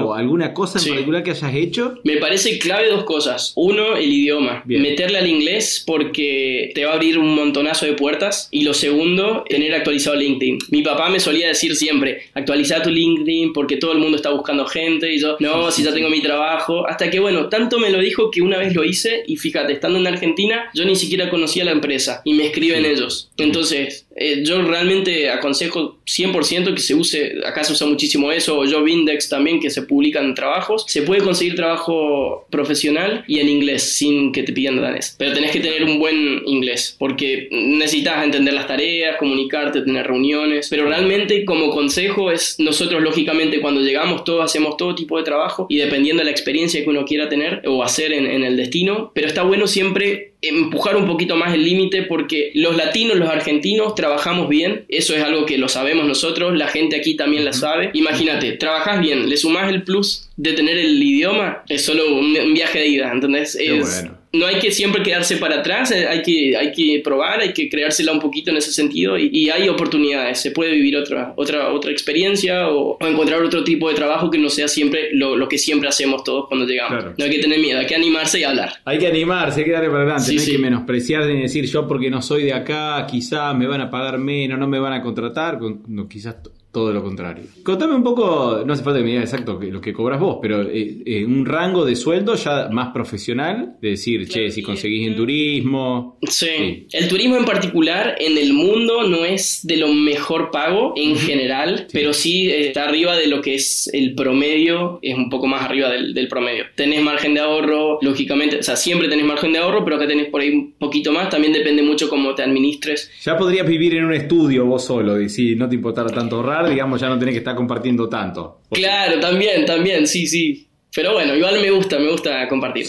O 0.00 0.14
alguna 0.14 0.54
cosa 0.54 0.78
en 0.78 0.88
particular 0.88 1.22
que 1.22 1.30
hayas 1.30 1.54
hecho. 1.54 1.94
Me 2.04 2.16
parece 2.16 2.58
clave 2.58 2.88
dos 2.88 3.04
cosas. 3.04 3.52
Uno, 3.56 3.96
el 3.96 4.12
idioma. 4.12 4.62
Meterle 4.66 5.18
al 5.18 5.28
inglés 5.28 5.82
porque 5.86 6.70
te 6.74 6.84
va 6.84 6.92
a 6.92 6.94
abrir 6.94 7.18
un 7.18 7.34
montonazo 7.34 7.86
de 7.86 7.94
puertas. 7.94 8.48
Y 8.50 8.62
lo 8.62 8.74
segundo, 8.74 9.44
tener 9.48 9.74
actualizado 9.74 10.16
LinkedIn. 10.16 10.58
Mi 10.70 10.82
papá 10.82 11.10
me 11.10 11.20
solía 11.20 11.48
decir 11.48 11.74
siempre, 11.76 12.22
actualiza 12.34 12.82
tu 12.82 12.90
LinkedIn 12.90 13.52
porque 13.52 13.76
todo 13.76 13.92
el 13.92 13.98
mundo 13.98 14.16
está 14.16 14.30
buscando 14.30 14.66
gente. 14.66 15.12
Y 15.12 15.20
yo, 15.20 15.36
no, 15.40 15.70
si 15.70 15.82
ya 15.82 15.92
tengo 15.92 16.08
mi 16.08 16.20
trabajo. 16.20 16.86
Hasta 16.86 17.10
que, 17.10 17.20
bueno, 17.20 17.48
tanto 17.48 17.78
me 17.78 17.90
lo 17.90 18.00
dijo 18.00 18.30
que 18.30 18.42
una 18.42 18.58
vez 18.58 18.74
lo 18.74 18.84
hice 18.84 18.89
y 19.26 19.36
fíjate, 19.36 19.72
estando 19.72 19.98
en 19.98 20.06
Argentina, 20.06 20.70
yo 20.74 20.84
ni 20.84 20.96
siquiera 20.96 21.30
conocía 21.30 21.64
la 21.64 21.72
empresa 21.72 22.22
y 22.24 22.34
me 22.34 22.46
escriben 22.46 22.84
ellos. 22.84 23.30
Entonces, 23.36 24.06
eh, 24.16 24.42
yo 24.44 24.62
realmente 24.62 25.30
aconsejo 25.30 25.98
100% 26.04 26.74
que 26.74 26.80
se 26.80 26.94
use, 26.94 27.40
acá 27.46 27.64
se 27.64 27.72
usa 27.72 27.86
muchísimo 27.86 28.30
eso, 28.32 28.58
o 28.58 28.66
Job 28.66 28.86
Index 28.86 29.28
también, 29.28 29.60
que 29.60 29.70
se 29.70 29.82
publican 29.82 30.34
trabajos. 30.34 30.84
Se 30.88 31.02
puede 31.02 31.22
conseguir 31.22 31.54
trabajo 31.54 32.46
profesional 32.50 33.24
y 33.26 33.38
en 33.38 33.48
inglés, 33.48 33.96
sin 33.96 34.32
que 34.32 34.42
te 34.42 34.52
pidan 34.52 34.80
danés. 34.80 35.14
Pero 35.18 35.32
tenés 35.32 35.52
que 35.52 35.60
tener 35.60 35.84
un 35.84 35.98
buen 35.98 36.42
inglés, 36.46 36.96
porque 36.98 37.48
necesitas 37.50 38.24
entender 38.24 38.54
las 38.54 38.66
tareas, 38.66 39.16
comunicarte, 39.16 39.82
tener 39.82 40.06
reuniones. 40.06 40.68
Pero 40.68 40.86
realmente, 40.86 41.44
como 41.44 41.70
consejo, 41.70 42.30
es 42.30 42.56
nosotros, 42.58 43.00
lógicamente, 43.02 43.60
cuando 43.60 43.80
llegamos, 43.80 44.24
todos 44.24 44.44
hacemos 44.44 44.76
todo 44.76 44.94
tipo 44.94 45.16
de 45.16 45.24
trabajo 45.24 45.66
y 45.68 45.76
dependiendo 45.76 46.20
de 46.20 46.26
la 46.26 46.30
experiencia 46.30 46.82
que 46.82 46.90
uno 46.90 47.04
quiera 47.04 47.28
tener 47.28 47.62
o 47.66 47.82
hacer 47.82 48.12
en, 48.12 48.26
en 48.26 48.44
el 48.44 48.56
destino, 48.56 48.70
pero 49.14 49.26
está 49.26 49.42
bueno 49.42 49.66
siempre 49.66 50.32
empujar 50.42 50.96
un 50.96 51.06
poquito 51.06 51.36
más 51.36 51.54
el 51.54 51.64
límite 51.64 52.02
porque 52.02 52.50
los 52.54 52.76
latinos, 52.76 53.16
los 53.16 53.28
argentinos 53.28 53.94
trabajamos 53.94 54.48
bien, 54.48 54.84
eso 54.88 55.14
es 55.14 55.22
algo 55.22 55.46
que 55.46 55.58
lo 55.58 55.68
sabemos 55.68 56.06
nosotros, 56.06 56.56
la 56.56 56.68
gente 56.68 56.96
aquí 56.96 57.14
también 57.14 57.44
la 57.44 57.52
sabe. 57.52 57.90
Imagínate, 57.94 58.52
trabajas 58.52 59.00
bien, 59.00 59.28
le 59.28 59.36
sumás 59.36 59.68
el 59.68 59.82
plus 59.82 60.28
de 60.36 60.52
tener 60.52 60.78
el 60.78 61.02
idioma, 61.02 61.62
es 61.68 61.84
solo 61.84 62.14
un, 62.14 62.54
viaje 62.54 62.78
de 62.78 62.88
ida, 62.88 63.12
¿entendés? 63.12 63.54
Es, 63.54 64.06
no 64.32 64.46
hay 64.46 64.58
que 64.58 64.70
siempre 64.70 65.02
quedarse 65.02 65.36
para 65.36 65.56
atrás, 65.56 65.90
eh, 65.90 66.06
hay 66.06 66.22
que, 66.22 66.56
hay 66.56 66.72
que 66.72 67.00
probar, 67.02 67.40
hay 67.40 67.52
que 67.52 67.68
creársela 67.68 68.12
un 68.12 68.20
poquito 68.20 68.50
en 68.50 68.58
ese 68.58 68.72
sentido 68.72 69.18
y, 69.18 69.50
hay 69.50 69.68
oportunidades, 69.68 70.38
se 70.38 70.52
puede 70.52 70.70
vivir 70.72 70.96
otra, 70.96 71.32
otra, 71.36 71.72
otra 71.72 71.90
experiencia 71.90 72.68
o, 72.68 72.96
encontrar 73.00 73.42
otro 73.42 73.64
tipo 73.64 73.88
de 73.88 73.94
trabajo 73.94 74.30
que 74.30 74.38
no 74.38 74.48
sea 74.48 74.68
siempre 74.68 75.08
lo, 75.12 75.36
lo 75.36 75.48
que 75.48 75.58
siempre 75.58 75.88
hacemos 75.88 76.22
todos 76.22 76.46
cuando 76.46 76.66
llegamos. 76.66 77.04
No 77.18 77.24
hay 77.24 77.30
que 77.30 77.40
tener 77.40 77.58
miedo, 77.58 77.80
hay 77.80 77.86
que 77.86 77.96
animarse 77.96 78.38
y 78.38 78.44
hablar. 78.44 78.74
Hay 78.84 78.98
que 78.98 79.08
animarse, 79.08 79.60
hay 79.60 79.66
que 79.66 79.72
darle 79.72 79.88
para 79.88 80.02
adelante, 80.02 80.32
no 80.32 80.40
hay 80.40 80.46
que 80.46 80.58
menospreciar 80.58 81.26
ni 81.26 81.42
decir 81.42 81.66
yo 81.66 81.88
porque 81.88 82.10
no 82.10 82.22
soy 82.22 82.44
de 82.44 82.52
acá, 82.52 83.04
quizás 83.10 83.56
me 83.56 83.66
van 83.66 83.80
a 83.80 83.90
pagar 83.90 84.18
menos, 84.18 84.58
no 84.58 84.68
me 84.68 84.78
van 84.78 84.92
a 84.92 85.02
contratar, 85.02 85.58
no, 85.60 86.08
quizás 86.08 86.36
todo 86.72 86.92
lo 86.92 87.02
contrario. 87.02 87.44
Contame 87.64 87.94
un 87.94 88.04
poco, 88.04 88.62
no 88.64 88.72
hace 88.72 88.84
falta 88.84 88.98
que 88.98 89.04
me 89.04 89.10
digas 89.10 89.24
exacto 89.24 89.58
lo 89.60 89.80
que 89.80 89.92
cobras 89.92 90.20
vos, 90.20 90.38
pero 90.40 90.62
eh, 90.62 90.98
eh, 91.04 91.24
un 91.24 91.44
rango 91.44 91.84
de 91.84 91.96
sueldo 91.96 92.36
ya 92.36 92.68
más 92.70 92.92
profesional, 92.92 93.76
de 93.80 93.90
decir, 93.90 94.28
che, 94.28 94.50
si 94.50 94.62
conseguís 94.62 95.08
en 95.08 95.16
turismo. 95.16 96.18
Sí. 96.28 96.86
El 96.92 97.08
turismo 97.08 97.36
en 97.36 97.44
particular 97.44 98.16
en 98.20 98.38
el 98.38 98.52
mundo 98.52 99.06
no 99.08 99.24
es 99.24 99.60
de 99.64 99.76
lo 99.76 99.92
mejor 99.92 100.50
pago 100.50 100.94
en 100.96 101.16
general, 101.16 101.88
pero 101.92 102.12
sí 102.12 102.50
está 102.50 102.84
arriba 102.84 103.16
de 103.16 103.26
lo 103.26 103.40
que 103.40 103.54
es 103.54 103.90
el 103.92 104.14
promedio, 104.14 105.00
es 105.02 105.16
un 105.16 105.28
poco 105.28 105.46
más 105.48 105.62
arriba 105.62 105.90
del, 105.90 106.14
del, 106.14 106.28
promedio. 106.28 106.66
Tenés 106.76 107.02
margen 107.02 107.34
de 107.34 107.40
ahorro, 107.40 107.98
lógicamente, 108.00 108.58
o 108.58 108.62
sea, 108.62 108.76
siempre 108.76 109.08
tenés 109.08 109.24
margen 109.24 109.52
de 109.52 109.58
ahorro, 109.58 109.84
pero 109.84 109.96
acá 109.96 110.06
tenés 110.06 110.28
por 110.28 110.40
ahí 110.40 110.50
un 110.50 110.74
poquito 110.78 111.12
más, 111.12 111.30
también 111.30 111.52
depende 111.52 111.82
mucho 111.82 112.08
cómo 112.08 112.34
te 112.34 112.44
administres. 112.44 113.10
Ya 113.22 113.36
podrías 113.36 113.66
vivir 113.66 113.96
en 113.96 114.04
un 114.04 114.12
estudio 114.12 114.64
vos 114.66 114.84
solo, 114.84 115.20
y 115.20 115.28
si 115.28 115.56
no 115.56 115.68
te 115.68 115.74
importara 115.74 116.10
tanto 116.10 116.36
ahorrar 116.36 116.59
digamos, 116.68 117.00
ya 117.00 117.08
no 117.08 117.18
tenés 117.18 117.34
que 117.34 117.38
estar 117.38 117.54
compartiendo 117.54 118.08
tanto. 118.08 118.60
Claro, 118.70 119.18
también, 119.20 119.64
también, 119.64 120.06
sí, 120.06 120.26
sí. 120.26 120.66
Pero 120.94 121.12
bueno, 121.12 121.36
igual 121.36 121.60
me 121.60 121.70
gusta, 121.70 121.98
me 121.98 122.10
gusta 122.10 122.48
compartir. 122.48 122.86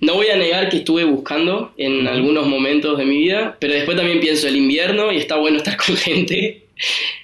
No 0.00 0.14
voy 0.14 0.28
a 0.28 0.36
negar 0.36 0.68
que 0.68 0.78
estuve 0.78 1.04
buscando 1.04 1.72
en 1.76 2.06
algunos 2.06 2.46
momentos 2.46 2.96
de 2.98 3.04
mi 3.04 3.18
vida, 3.18 3.56
pero 3.58 3.74
después 3.74 3.96
también 3.96 4.20
pienso 4.20 4.46
el 4.46 4.56
invierno 4.56 5.12
y 5.12 5.16
está 5.16 5.36
bueno 5.36 5.56
estar 5.56 5.76
con 5.86 5.96
gente. 5.96 6.62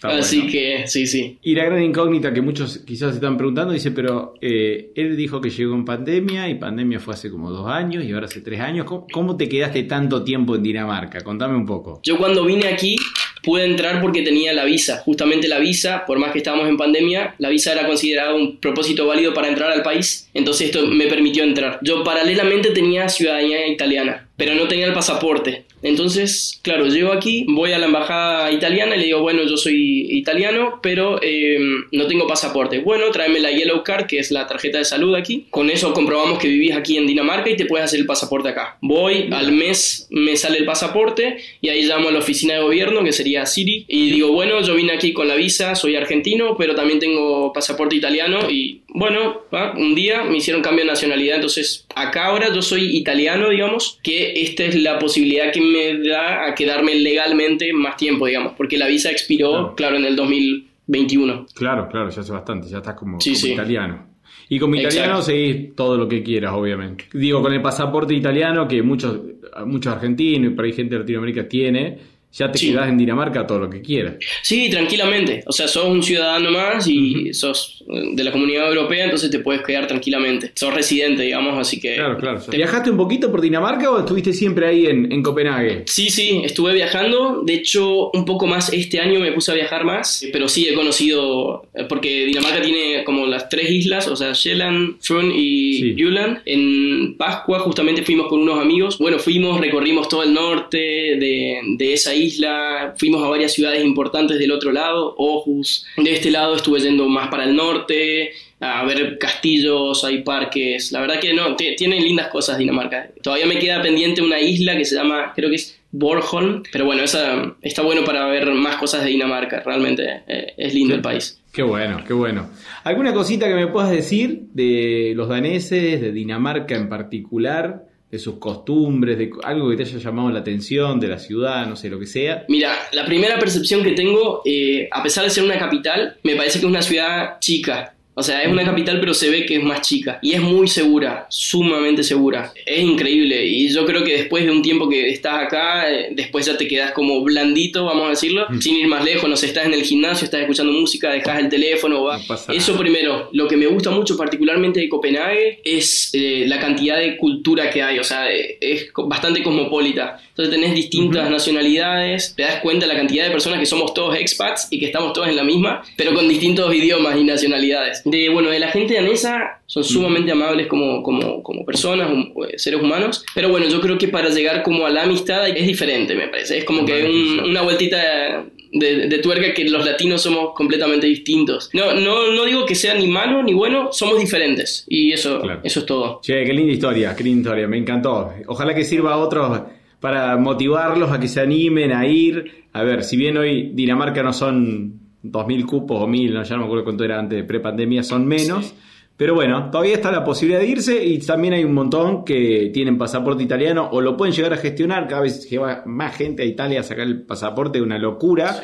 Así 0.03 0.46
que 0.46 0.87
sí, 0.87 1.07
sí. 1.07 1.38
Y 1.42 1.55
la 1.55 1.64
gran 1.64 1.83
incógnita 1.83 2.33
que 2.33 2.40
muchos 2.40 2.79
quizás 2.79 3.11
se 3.11 3.16
están 3.16 3.37
preguntando, 3.37 3.72
dice, 3.72 3.90
pero 3.90 4.35
eh, 4.40 4.90
él 4.94 5.16
dijo 5.16 5.40
que 5.40 5.51
llegó 5.51 5.74
en 5.74 5.85
pandemia 5.85 6.48
y 6.48 6.55
pandemia 6.57 7.01
fue 7.01 7.14
hace 7.14 7.31
como 7.31 7.51
dos 7.51 7.68
años 7.68 8.05
y 8.05 8.12
ahora 8.12 8.27
hace 8.27 8.40
tres 8.40 8.61
años. 8.61 8.87
¿Cómo 8.87 9.37
te 9.37 9.48
quedaste 9.48 9.85
tanto 9.85 10.22
tiempo 10.22 10.55
en 10.57 10.62
Dinamarca? 10.62 11.20
Contame 11.22 11.57
un 11.57 11.66
poco. 11.66 12.01
Yo 12.05 12.18
cuando 12.18 12.44
vine 12.44 12.68
aquí 12.68 12.96
pude 13.42 13.64
entrar 13.64 14.01
porque 14.01 14.22
tenía 14.22 14.53
la 14.53 14.64
visa. 14.64 14.98
Justamente 15.05 15.48
la 15.48 15.59
visa, 15.59 16.05
por 16.07 16.18
más 16.18 16.33
que 16.33 16.38
estábamos 16.38 16.68
en 16.68 16.77
pandemia, 16.77 17.35
la 17.38 17.48
visa 17.48 17.72
era 17.72 17.87
considerada 17.87 18.35
un 18.35 18.59
propósito 18.59 19.07
válido 19.07 19.35
para 19.35 19.48
entrar 19.48 19.70
al 19.70 19.83
país. 19.83 20.29
Entonces 20.35 20.66
esto 20.66 20.87
me 20.87 21.07
permitió 21.07 21.44
entrar. 21.44 21.79
Yo 21.83 22.05
paralelamente 22.05 22.70
tenía 22.70 23.09
ciudadanía 23.09 23.66
italiana, 23.68 24.29
pero 24.37 24.55
no 24.55 24.68
tenía 24.68 24.87
el 24.87 24.92
pasaporte. 24.92 25.64
Entonces, 25.82 26.58
claro, 26.62 26.86
llego 26.86 27.12
aquí, 27.12 27.44
voy 27.48 27.72
a 27.72 27.78
la 27.78 27.86
embajada 27.86 28.50
italiana 28.50 28.96
y 28.96 29.00
le 29.00 29.04
digo, 29.06 29.20
bueno, 29.20 29.44
yo 29.44 29.56
soy 29.56 30.06
italiano, 30.10 30.80
pero 30.82 31.20
eh, 31.22 31.58
no 31.92 32.06
tengo 32.06 32.26
pasaporte. 32.26 32.78
Bueno, 32.80 33.10
tráeme 33.10 33.40
la 33.40 33.50
Yellow 33.50 33.82
Card, 33.82 34.06
que 34.06 34.18
es 34.18 34.30
la 34.30 34.46
tarjeta 34.46 34.78
de 34.78 34.84
salud 34.84 35.14
aquí. 35.14 35.46
Con 35.50 35.70
eso 35.70 35.92
comprobamos 35.92 36.38
que 36.38 36.48
vivís 36.48 36.72
aquí 36.72 36.96
en 36.96 37.06
Dinamarca 37.06 37.50
y 37.50 37.56
te 37.56 37.66
puedes 37.66 37.84
hacer 37.84 38.00
el 38.00 38.06
pasaporte 38.06 38.48
acá. 38.48 38.78
Voy, 38.80 39.28
al 39.30 39.52
mes 39.52 40.06
me 40.10 40.36
sale 40.36 40.58
el 40.58 40.64
pasaporte 40.64 41.38
y 41.60 41.68
ahí 41.68 41.82
llamo 41.82 42.08
a 42.08 42.12
la 42.12 42.18
oficina 42.18 42.54
de 42.54 42.60
gobierno, 42.60 43.04
que 43.04 43.12
sería 43.12 43.46
Siri, 43.46 43.84
y 43.88 44.10
digo, 44.10 44.32
bueno, 44.32 44.60
yo 44.62 44.74
vine 44.74 44.92
aquí 44.92 45.12
con 45.12 45.28
la 45.28 45.36
visa, 45.36 45.74
soy 45.74 45.96
argentino, 45.96 46.56
pero 46.56 46.74
también 46.74 46.98
tengo 46.98 47.52
pasaporte 47.52 47.96
italiano 47.96 48.50
y 48.50 48.82
bueno, 48.88 49.42
un 49.77 49.94
día 49.94 50.24
me 50.24 50.38
hicieron 50.38 50.62
cambio 50.62 50.85
de 50.85 50.90
nacionalidad, 50.90 51.37
entonces 51.37 51.87
acá 51.94 52.27
ahora 52.27 52.53
yo 52.55 52.62
soy 52.62 52.96
italiano, 52.96 53.51
digamos, 53.51 53.98
que 54.03 54.40
esta 54.42 54.64
es 54.64 54.74
la 54.77 54.98
posibilidad 54.98 55.53
que 55.53 55.61
me 55.61 56.09
da 56.09 56.46
a 56.46 56.55
quedarme 56.55 56.94
legalmente 56.94 57.72
más 57.72 57.96
tiempo, 57.96 58.27
digamos, 58.27 58.55
porque 58.57 58.79
la 58.79 58.87
visa 58.87 59.11
expiró, 59.11 59.74
claro, 59.77 59.96
en 59.96 60.07
el 60.07 60.16
2021. 60.16 61.46
Claro, 61.55 61.88
claro, 61.88 62.11
ya 62.11 62.22
hace 62.22 62.33
bastante, 62.33 62.68
ya 62.68 62.79
estás 62.79 62.94
como, 62.94 63.18
italiano. 63.20 64.07
Y 64.48 64.59
como 64.59 64.77
italiano 64.77 65.20
seguís 65.20 65.74
todo 65.74 65.98
lo 65.98 66.09
que 66.09 66.22
quieras, 66.22 66.55
obviamente. 66.55 67.05
Digo, 67.12 67.42
con 67.42 67.53
el 67.53 67.61
pasaporte 67.61 68.14
italiano 68.14 68.66
que 68.66 68.83
muchos, 68.83 69.20
muchos 69.66 69.92
argentinos 69.92 70.53
y 70.53 70.55
por 70.55 70.64
ahí 70.64 70.72
gente 70.72 70.94
de 70.94 71.01
Latinoamérica 71.01 71.46
tiene, 71.46 71.98
ya 72.32 72.52
te 72.52 72.58
quedas 72.58 72.88
en 72.88 72.98
Dinamarca 72.98 73.46
todo 73.46 73.58
lo 73.58 73.70
que 73.70 73.80
quieras. 73.80 74.14
Sí, 74.42 74.68
tranquilamente. 74.70 75.42
O 75.46 75.52
sea, 75.52 75.66
sos 75.66 75.86
un 75.86 76.02
ciudadano 76.02 76.50
más 76.50 76.86
y 76.86 77.32
sos 77.32 77.84
de 77.86 78.22
la 78.22 78.30
comunidad 78.30 78.68
europea, 78.68 79.04
entonces 79.04 79.30
te 79.30 79.38
puedes 79.38 79.62
quedar 79.62 79.86
tranquilamente. 79.86 80.52
Sos 80.54 80.72
residente, 80.74 81.22
digamos, 81.22 81.58
así 81.58 81.80
que... 81.80 81.94
Claro, 81.94 82.18
claro. 82.18 82.40
¿Viajaste 82.50 82.90
un 82.90 82.96
poquito 82.96 83.30
por 83.30 83.40
Dinamarca 83.40 83.90
o 83.90 83.98
estuviste 83.98 84.32
siempre 84.32 84.66
ahí 84.66 84.86
en, 84.86 85.10
en, 85.10 85.22
Copenhague? 85.22 85.84
Sí, 85.86 86.10
sí, 86.10 86.42
estuve 86.44 86.74
viajando. 86.74 87.42
De 87.44 87.54
hecho, 87.54 88.10
un 88.10 88.24
poco 88.24 88.46
más 88.46 88.72
este 88.72 89.00
año 89.00 89.20
me 89.20 89.32
puse 89.32 89.50
a 89.50 89.54
viajar 89.54 89.84
más, 89.84 90.24
pero 90.32 90.48
sí 90.48 90.68
he 90.68 90.74
conocido, 90.74 91.66
porque 91.88 92.26
Dinamarca 92.26 92.60
tiene 92.60 93.04
como 93.04 93.26
las 93.26 93.48
tres 93.48 93.70
islas, 93.70 94.06
o 94.06 94.16
sea, 94.16 94.32
Shetland, 94.34 94.96
Fron 95.00 95.32
y 95.34 95.94
Jutland. 95.98 96.40
En 96.44 97.16
Pascua 97.16 97.60
justamente 97.60 98.02
fuimos 98.02 98.28
con 98.28 98.40
unos 98.40 98.60
amigos. 98.60 98.98
Bueno, 98.98 99.18
fuimos, 99.18 99.60
recorrimos 99.60 100.08
todo 100.08 100.22
el 100.22 100.34
norte 100.34 100.76
de, 100.78 101.60
de 101.76 101.92
esa 101.94 102.14
isla 102.14 102.17
isla, 102.18 102.94
fuimos 102.98 103.24
a 103.24 103.28
varias 103.28 103.52
ciudades 103.52 103.85
importantes 103.85 104.38
del 104.38 104.50
otro 104.50 104.72
lado, 104.72 105.14
Ojus. 105.16 105.87
De 105.96 106.12
este 106.12 106.31
lado 106.31 106.57
estuve 106.57 106.81
yendo 106.81 107.09
más 107.09 107.28
para 107.28 107.44
el 107.44 107.57
norte, 107.57 108.33
a 108.61 108.85
ver 108.85 109.18
castillos, 109.18 110.04
hay 110.04 110.22
parques. 110.22 110.92
La 110.92 111.00
verdad 111.00 111.20
que 111.20 111.33
no, 111.33 111.54
tiene 111.57 112.00
lindas 112.00 112.28
cosas 112.28 112.59
Dinamarca. 112.59 113.11
Todavía 113.22 113.46
me 113.46 113.59
queda 113.59 113.81
pendiente 113.81 114.20
una 114.22 114.40
isla 114.40 114.76
que 114.76 114.85
se 114.85 114.96
llama, 114.96 115.33
creo 115.35 115.48
que 115.48 115.57
es 115.57 115.78
Bornholm, 115.90 116.64
pero 116.70 116.85
bueno, 116.85 117.02
esa 117.02 117.57
está 117.62 117.83
bueno 117.83 118.04
para 118.04 118.26
ver 118.26 118.50
más 118.52 118.76
cosas 118.76 119.04
de 119.04 119.11
Dinamarca. 119.11 119.61
Realmente 119.61 120.22
eh, 120.26 120.54
es 120.57 120.74
lindo 120.74 120.94
el 120.94 121.00
país. 121.00 121.40
Qué 121.52 121.62
bueno, 121.62 122.02
qué 122.07 122.12
bueno. 122.12 122.50
¿Alguna 122.85 123.14
cosita 123.14 123.48
que 123.48 123.54
me 123.54 123.68
puedas 123.68 123.90
decir 123.90 124.42
de 124.52 125.12
los 125.16 125.28
daneses, 125.28 126.00
de 126.00 126.12
Dinamarca 126.12 126.76
en 126.76 126.88
particular? 126.88 127.88
De 128.11 128.18
sus 128.18 128.37
costumbres, 128.37 129.18
de 129.18 129.31
algo 129.44 129.68
que 129.68 129.77
te 129.77 129.83
haya 129.83 129.99
llamado 129.99 130.31
la 130.31 130.40
atención, 130.40 130.99
de 130.99 131.09
la 131.09 131.18
ciudad, 131.18 131.66
no 131.66 131.77
sé, 131.77 131.90
lo 131.90 131.99
que 131.99 132.07
sea? 132.07 132.44
Mira, 132.49 132.75
la 132.92 133.05
primera 133.05 133.38
percepción 133.38 133.83
que 133.83 133.92
tengo, 133.92 134.40
eh, 134.44 134.88
a 134.90 135.03
pesar 135.03 135.25
de 135.25 135.31
ser 135.31 135.44
una 135.44 135.59
capital, 135.59 136.16
me 136.23 136.35
parece 136.35 136.59
que 136.59 136.66
es 136.66 136.71
una 136.71 136.83
ciudad 136.83 137.38
chica. 137.40 137.94
O 138.18 138.22
sea, 138.24 138.42
es 138.42 138.50
una 138.50 138.64
capital, 138.64 138.98
pero 138.98 139.14
se 139.14 139.31
ve 139.31 139.46
que 139.46 139.59
es 139.59 139.62
más 139.62 139.81
chica. 139.81 140.18
Y 140.22 140.33
es 140.33 140.40
muy 140.40 140.66
segura, 140.66 141.28
sumamente 141.31 142.02
segura. 142.02 142.52
Es 142.66 142.83
increíble. 142.83 143.46
Y 143.46 143.68
yo 143.68 143.87
creo 143.87 144.02
que 144.02 144.12
después 144.14 144.44
de 144.44 144.50
un 144.50 144.61
tiempo 144.61 144.88
que 144.88 145.09
estás 145.09 145.40
acá, 145.44 145.88
eh, 145.88 146.09
después 146.11 146.44
ya 146.44 146.57
te 146.57 146.66
quedas 146.66 146.90
como 146.90 147.22
blandito, 147.22 147.85
vamos 147.85 148.07
a 148.07 148.11
decirlo, 148.11 148.48
sin 148.61 148.74
ir 148.74 148.88
más 148.88 149.04
lejos. 149.04 149.31
No 149.31 149.37
sé, 149.37 149.46
estás 149.46 149.66
en 149.66 149.74
el 149.74 149.85
gimnasio, 149.85 150.24
estás 150.24 150.40
escuchando 150.40 150.72
música, 150.72 151.12
dejas 151.12 151.38
el 151.38 151.48
teléfono. 151.48 152.02
Va. 152.02 152.20
Eso 152.52 152.76
primero. 152.76 153.28
Lo 153.33 153.46
que 153.46 153.57
me 153.57 153.66
gusta 153.66 153.92
mucho, 153.92 154.16
particularmente 154.16 154.81
de 154.81 154.88
Copenhague, 154.88 155.61
es 155.64 156.11
eh, 156.12 156.44
la 156.48 156.59
cantidad 156.59 156.98
de 156.98 157.16
cultura 157.16 157.70
que 157.70 157.85
hay. 157.85 158.00
O 158.00 158.04
sea, 158.04 158.28
eh, 158.33 158.59
es 158.61 158.88
bastante 158.96 159.44
cosmopolita. 159.44 160.20
Entonces 160.31 160.54
tenés 160.54 160.74
distintas 160.74 161.31
nacionalidades, 161.31 162.35
te 162.37 162.42
das 162.42 162.61
cuenta 162.62 162.87
de 162.87 162.92
la 162.92 162.98
cantidad 162.98 163.24
de 163.24 163.31
personas 163.31 163.61
que 163.61 163.66
somos 163.66 163.94
todos 163.94 164.16
expats 164.16 164.68
y 164.70 164.78
que 164.78 164.87
estamos 164.87 165.12
todos 165.12 165.28
en 165.28 165.37
la 165.37 165.44
misma, 165.44 165.83
pero 165.96 166.14
con 166.14 166.28
distintos 166.28 166.74
idiomas 166.74 167.16
y 167.16 167.24
nacionalidades. 167.24 168.02
De, 168.11 168.29
bueno, 168.29 168.51
de 168.51 168.59
la 168.59 168.68
gente 168.68 168.94
danesa 168.94 169.61
son 169.66 169.85
sumamente 169.85 170.33
amables 170.33 170.66
como, 170.66 171.03
como, 171.03 171.42
como 171.42 171.64
personas, 171.64 172.11
eh, 172.11 172.59
seres 172.59 172.81
humanos, 172.81 173.25
pero 173.35 173.49
bueno, 173.49 173.68
yo 173.68 173.81
creo 173.81 173.99
que 173.99 174.09
para 174.09 174.29
llegar 174.31 174.62
como 174.62 174.87
a 174.87 174.90
la 174.90 175.03
amistad 175.03 175.49
es 175.49 175.66
diferente, 175.66 176.14
me 176.14 176.29
parece. 176.29 176.59
Es 176.59 176.64
como 176.64 176.85
que 176.85 177.40
una 177.44 177.62
vueltita 177.62 178.44
de, 178.73 179.18
tuerca 179.18 179.55
que 179.55 179.64
los 179.68 179.85
latinos 179.85 180.23
somos 180.23 180.55
completamente 180.55 181.07
distintos. 181.07 181.71
No, 181.73 181.94
no, 181.94 182.33
no 182.33 182.44
digo 182.44 182.66
que 182.66 182.75
sea 182.75 182.94
ni 182.94 183.07
malo 183.07 183.42
ni 183.42 183.53
bueno, 183.53 183.88
somos 183.92 184.18
diferentes. 184.18 184.85
Y 184.88 185.12
eso, 185.12 185.42
eso 185.62 185.81
es 185.81 185.87
todo. 185.87 186.21
Che, 186.23 186.44
qué 186.44 186.53
linda 186.53 186.73
historia, 186.73 187.14
qué 187.16 187.25
linda 187.25 187.51
historia, 187.51 187.68
me 187.68 187.79
encantó. 187.79 188.33
Ojalá 188.47 188.75
que 188.75 188.85
sirva 188.85 189.14
a 189.14 189.18
otros 189.18 189.61
para 190.01 190.37
motivarlos 190.37 191.11
a 191.11 191.18
que 191.18 191.29
se 191.29 191.40
animen 191.40 191.92
a 191.92 192.07
ir. 192.07 192.66
A 192.73 192.83
ver, 192.83 193.03
si 193.03 193.16
bien 193.16 193.37
hoy 193.37 193.71
Dinamarca 193.73 194.23
no 194.23 194.33
son 194.33 194.97
2.000 195.24 195.66
cupos 195.66 196.02
o 196.02 196.07
1.000, 196.07 196.33
no, 196.33 196.42
ya 196.42 196.54
no 196.54 196.61
me 196.61 196.64
acuerdo 196.66 196.85
cuánto 196.85 197.04
era 197.04 197.18
antes 197.18 197.38
de 197.38 197.44
prepandemia, 197.44 198.02
son 198.02 198.26
menos. 198.26 198.74
Pero 199.16 199.35
bueno, 199.35 199.68
todavía 199.70 199.94
está 199.94 200.12
la 200.12 200.24
posibilidad 200.24 200.61
de 200.61 200.68
irse 200.68 201.04
y 201.04 201.18
también 201.18 201.54
hay 201.54 201.64
un 201.64 201.74
montón 201.74 202.24
que 202.24 202.70
tienen 202.72 202.96
pasaporte 202.96 203.42
italiano 203.42 203.88
o 203.90 204.00
lo 204.00 204.16
pueden 204.16 204.33
llegar 204.33 204.52
a 204.52 204.57
gestionar. 204.57 205.09
Cada 205.09 205.22
vez 205.22 205.50
lleva 205.50 205.83
más 205.87 206.14
gente 206.16 206.44
a 206.44 206.46
Italia 206.46 206.81
a 206.81 206.83
sacar 206.85 207.04
el 207.04 207.22
pasaporte, 207.22 207.83
una 207.83 207.98
locura. 207.98 208.62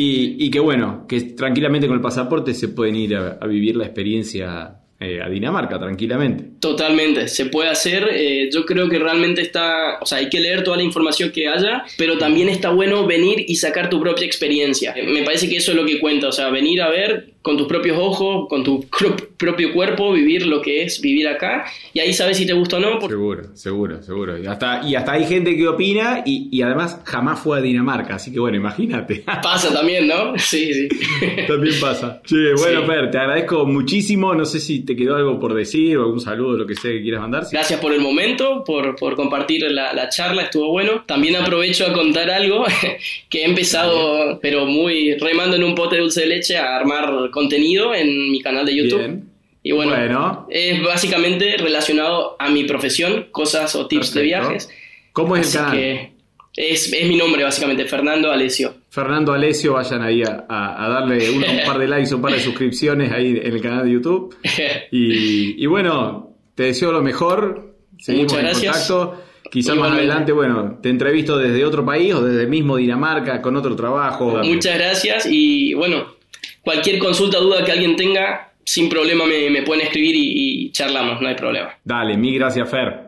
Y, 0.00 0.50
que 0.50 0.60
bueno, 0.60 1.06
que 1.08 1.20
tranquilamente 1.22 1.88
con 1.88 1.96
el 1.96 2.02
pasaporte 2.02 2.52
se 2.54 2.68
pueden 2.68 2.94
ir 2.94 3.16
a 3.16 3.44
vivir 3.46 3.76
la 3.76 3.86
experiencia 3.86 4.78
eh, 5.00 5.20
a 5.22 5.28
Dinamarca 5.28 5.78
tranquilamente. 5.78 6.44
Totalmente, 6.58 7.28
se 7.28 7.46
puede 7.46 7.70
hacer. 7.70 8.08
Eh, 8.12 8.50
yo 8.52 8.66
creo 8.66 8.88
que 8.88 8.98
realmente 8.98 9.40
está, 9.42 9.98
o 10.00 10.06
sea, 10.06 10.18
hay 10.18 10.28
que 10.28 10.40
leer 10.40 10.64
toda 10.64 10.76
la 10.76 10.82
información 10.82 11.30
que 11.30 11.46
haya, 11.46 11.84
pero 11.96 12.18
también 12.18 12.48
está 12.48 12.70
bueno 12.70 13.06
venir 13.06 13.44
y 13.46 13.54
sacar 13.54 13.90
tu 13.90 14.00
propia 14.00 14.26
experiencia. 14.26 14.96
Me 15.06 15.22
parece 15.22 15.48
que 15.48 15.58
eso 15.58 15.70
es 15.70 15.76
lo 15.76 15.86
que 15.86 16.00
cuenta, 16.00 16.26
o 16.26 16.32
sea, 16.32 16.50
venir 16.50 16.82
a 16.82 16.88
ver 16.88 17.30
con 17.48 17.56
tus 17.56 17.66
propios 17.66 17.96
ojos, 17.98 18.46
con 18.46 18.62
tu 18.62 18.84
propio 19.38 19.72
cuerpo, 19.72 20.12
vivir 20.12 20.46
lo 20.46 20.60
que 20.60 20.82
es 20.82 21.00
vivir 21.00 21.26
acá, 21.28 21.64
y 21.94 22.00
ahí 22.00 22.12
sabes 22.12 22.36
si 22.36 22.44
te 22.44 22.52
gusta 22.52 22.76
o 22.76 22.80
no. 22.80 23.00
Seguro, 23.08 23.44
seguro, 23.54 24.02
seguro. 24.02 24.36
Y 24.36 24.46
hasta, 24.46 24.86
y 24.86 24.94
hasta 24.94 25.12
hay 25.12 25.24
gente 25.24 25.56
que 25.56 25.66
opina 25.66 26.22
y, 26.26 26.50
y, 26.52 26.60
además 26.60 27.00
jamás 27.06 27.40
fue 27.40 27.56
a 27.56 27.62
Dinamarca, 27.62 28.16
así 28.16 28.30
que 28.30 28.38
bueno, 28.38 28.58
imagínate. 28.58 29.24
Pasa 29.42 29.72
también, 29.72 30.06
¿no? 30.06 30.34
Sí, 30.36 30.74
sí. 30.74 30.88
también 31.46 31.74
pasa. 31.80 32.20
Sí, 32.28 32.36
bueno, 32.58 32.84
Fer, 32.84 33.10
te 33.10 33.16
agradezco 33.16 33.64
muchísimo. 33.64 34.34
No 34.34 34.44
sé 34.44 34.60
si 34.60 34.80
te 34.80 34.94
quedó 34.94 35.16
algo 35.16 35.40
por 35.40 35.54
decir 35.54 35.96
o 35.96 36.02
algún 36.02 36.20
saludo, 36.20 36.58
lo 36.58 36.66
que 36.66 36.74
sea 36.74 36.90
que 36.90 37.00
quieras 37.00 37.22
mandar. 37.22 37.44
Gracias 37.50 37.80
por 37.80 37.94
el 37.94 38.02
momento, 38.02 38.62
por, 38.64 38.94
por 38.96 39.16
compartir 39.16 39.62
la, 39.70 39.94
la, 39.94 40.10
charla, 40.10 40.42
estuvo 40.42 40.68
bueno. 40.68 41.04
También 41.06 41.36
aprovecho 41.36 41.86
a 41.86 41.94
contar 41.94 42.30
algo 42.30 42.66
que 43.30 43.40
he 43.40 43.44
empezado, 43.46 44.38
pero 44.42 44.66
muy 44.66 45.14
remando 45.14 45.56
en 45.56 45.64
un 45.64 45.74
pote 45.74 45.96
de 45.96 46.02
dulce 46.02 46.20
de 46.20 46.26
leche 46.26 46.58
a 46.58 46.76
armar 46.76 47.30
contenido 47.38 47.94
en 47.94 48.32
mi 48.32 48.42
canal 48.42 48.66
de 48.66 48.74
YouTube. 48.74 49.22
Y 49.62 49.72
bueno, 49.72 50.46
es 50.50 50.82
básicamente 50.82 51.56
relacionado 51.56 52.36
a 52.38 52.50
mi 52.50 52.64
profesión, 52.64 53.28
cosas 53.30 53.76
o 53.76 53.86
tips 53.86 54.14
de 54.14 54.22
viajes. 54.22 54.68
¿Cómo 55.12 55.36
es 55.36 55.54
el 55.54 55.60
canal? 55.60 56.10
es, 56.56 56.92
mi 57.06 57.16
nombre, 57.16 57.44
básicamente, 57.44 57.84
Fernando 57.84 58.32
Alesio. 58.32 58.74
Fernando 58.90 59.32
Alesio, 59.32 59.74
vayan 59.74 60.02
ahí 60.02 60.22
a, 60.24 60.88
darle 60.88 61.30
un, 61.30 61.44
par 61.64 61.78
de 61.78 61.86
likes, 61.86 62.12
un 62.12 62.22
par 62.22 62.32
de 62.32 62.40
suscripciones 62.40 63.12
ahí 63.12 63.38
en 63.40 63.52
el 63.52 63.60
canal 63.60 63.84
de 63.84 63.92
YouTube. 63.92 64.36
Y, 64.90 65.66
bueno, 65.66 66.34
te 66.56 66.64
deseo 66.64 66.90
lo 66.90 67.02
mejor. 67.02 67.76
Seguimos 67.98 68.32
Muchas 68.32 68.42
gracias. 68.42 68.90
en 68.90 68.96
contacto. 68.96 69.24
Quizás 69.50 69.76
más 69.76 69.92
adelante, 69.92 70.32
bueno, 70.32 70.78
te 70.82 70.88
entrevisto 70.90 71.38
desde 71.38 71.64
otro 71.64 71.84
país 71.84 72.12
o 72.14 72.22
desde 72.22 72.42
el 72.42 72.48
mismo 72.48 72.76
Dinamarca 72.76 73.40
con 73.40 73.56
otro 73.56 73.74
trabajo. 73.76 74.40
Muchas 74.42 74.76
gracias 74.76 75.26
y 75.30 75.72
bueno, 75.74 76.17
Cualquier 76.68 76.98
consulta, 76.98 77.38
duda 77.38 77.64
que 77.64 77.72
alguien 77.72 77.96
tenga, 77.96 78.52
sin 78.62 78.90
problema 78.90 79.24
me, 79.24 79.62
pueden 79.62 79.84
escribir 79.84 80.14
y, 80.14 80.70
charlamos, 80.70 81.18
no 81.18 81.26
hay 81.26 81.34
problema. 81.34 81.70
Dale, 81.82 82.14
mil 82.18 82.34
gracias, 82.34 82.68
Fer. 82.68 83.07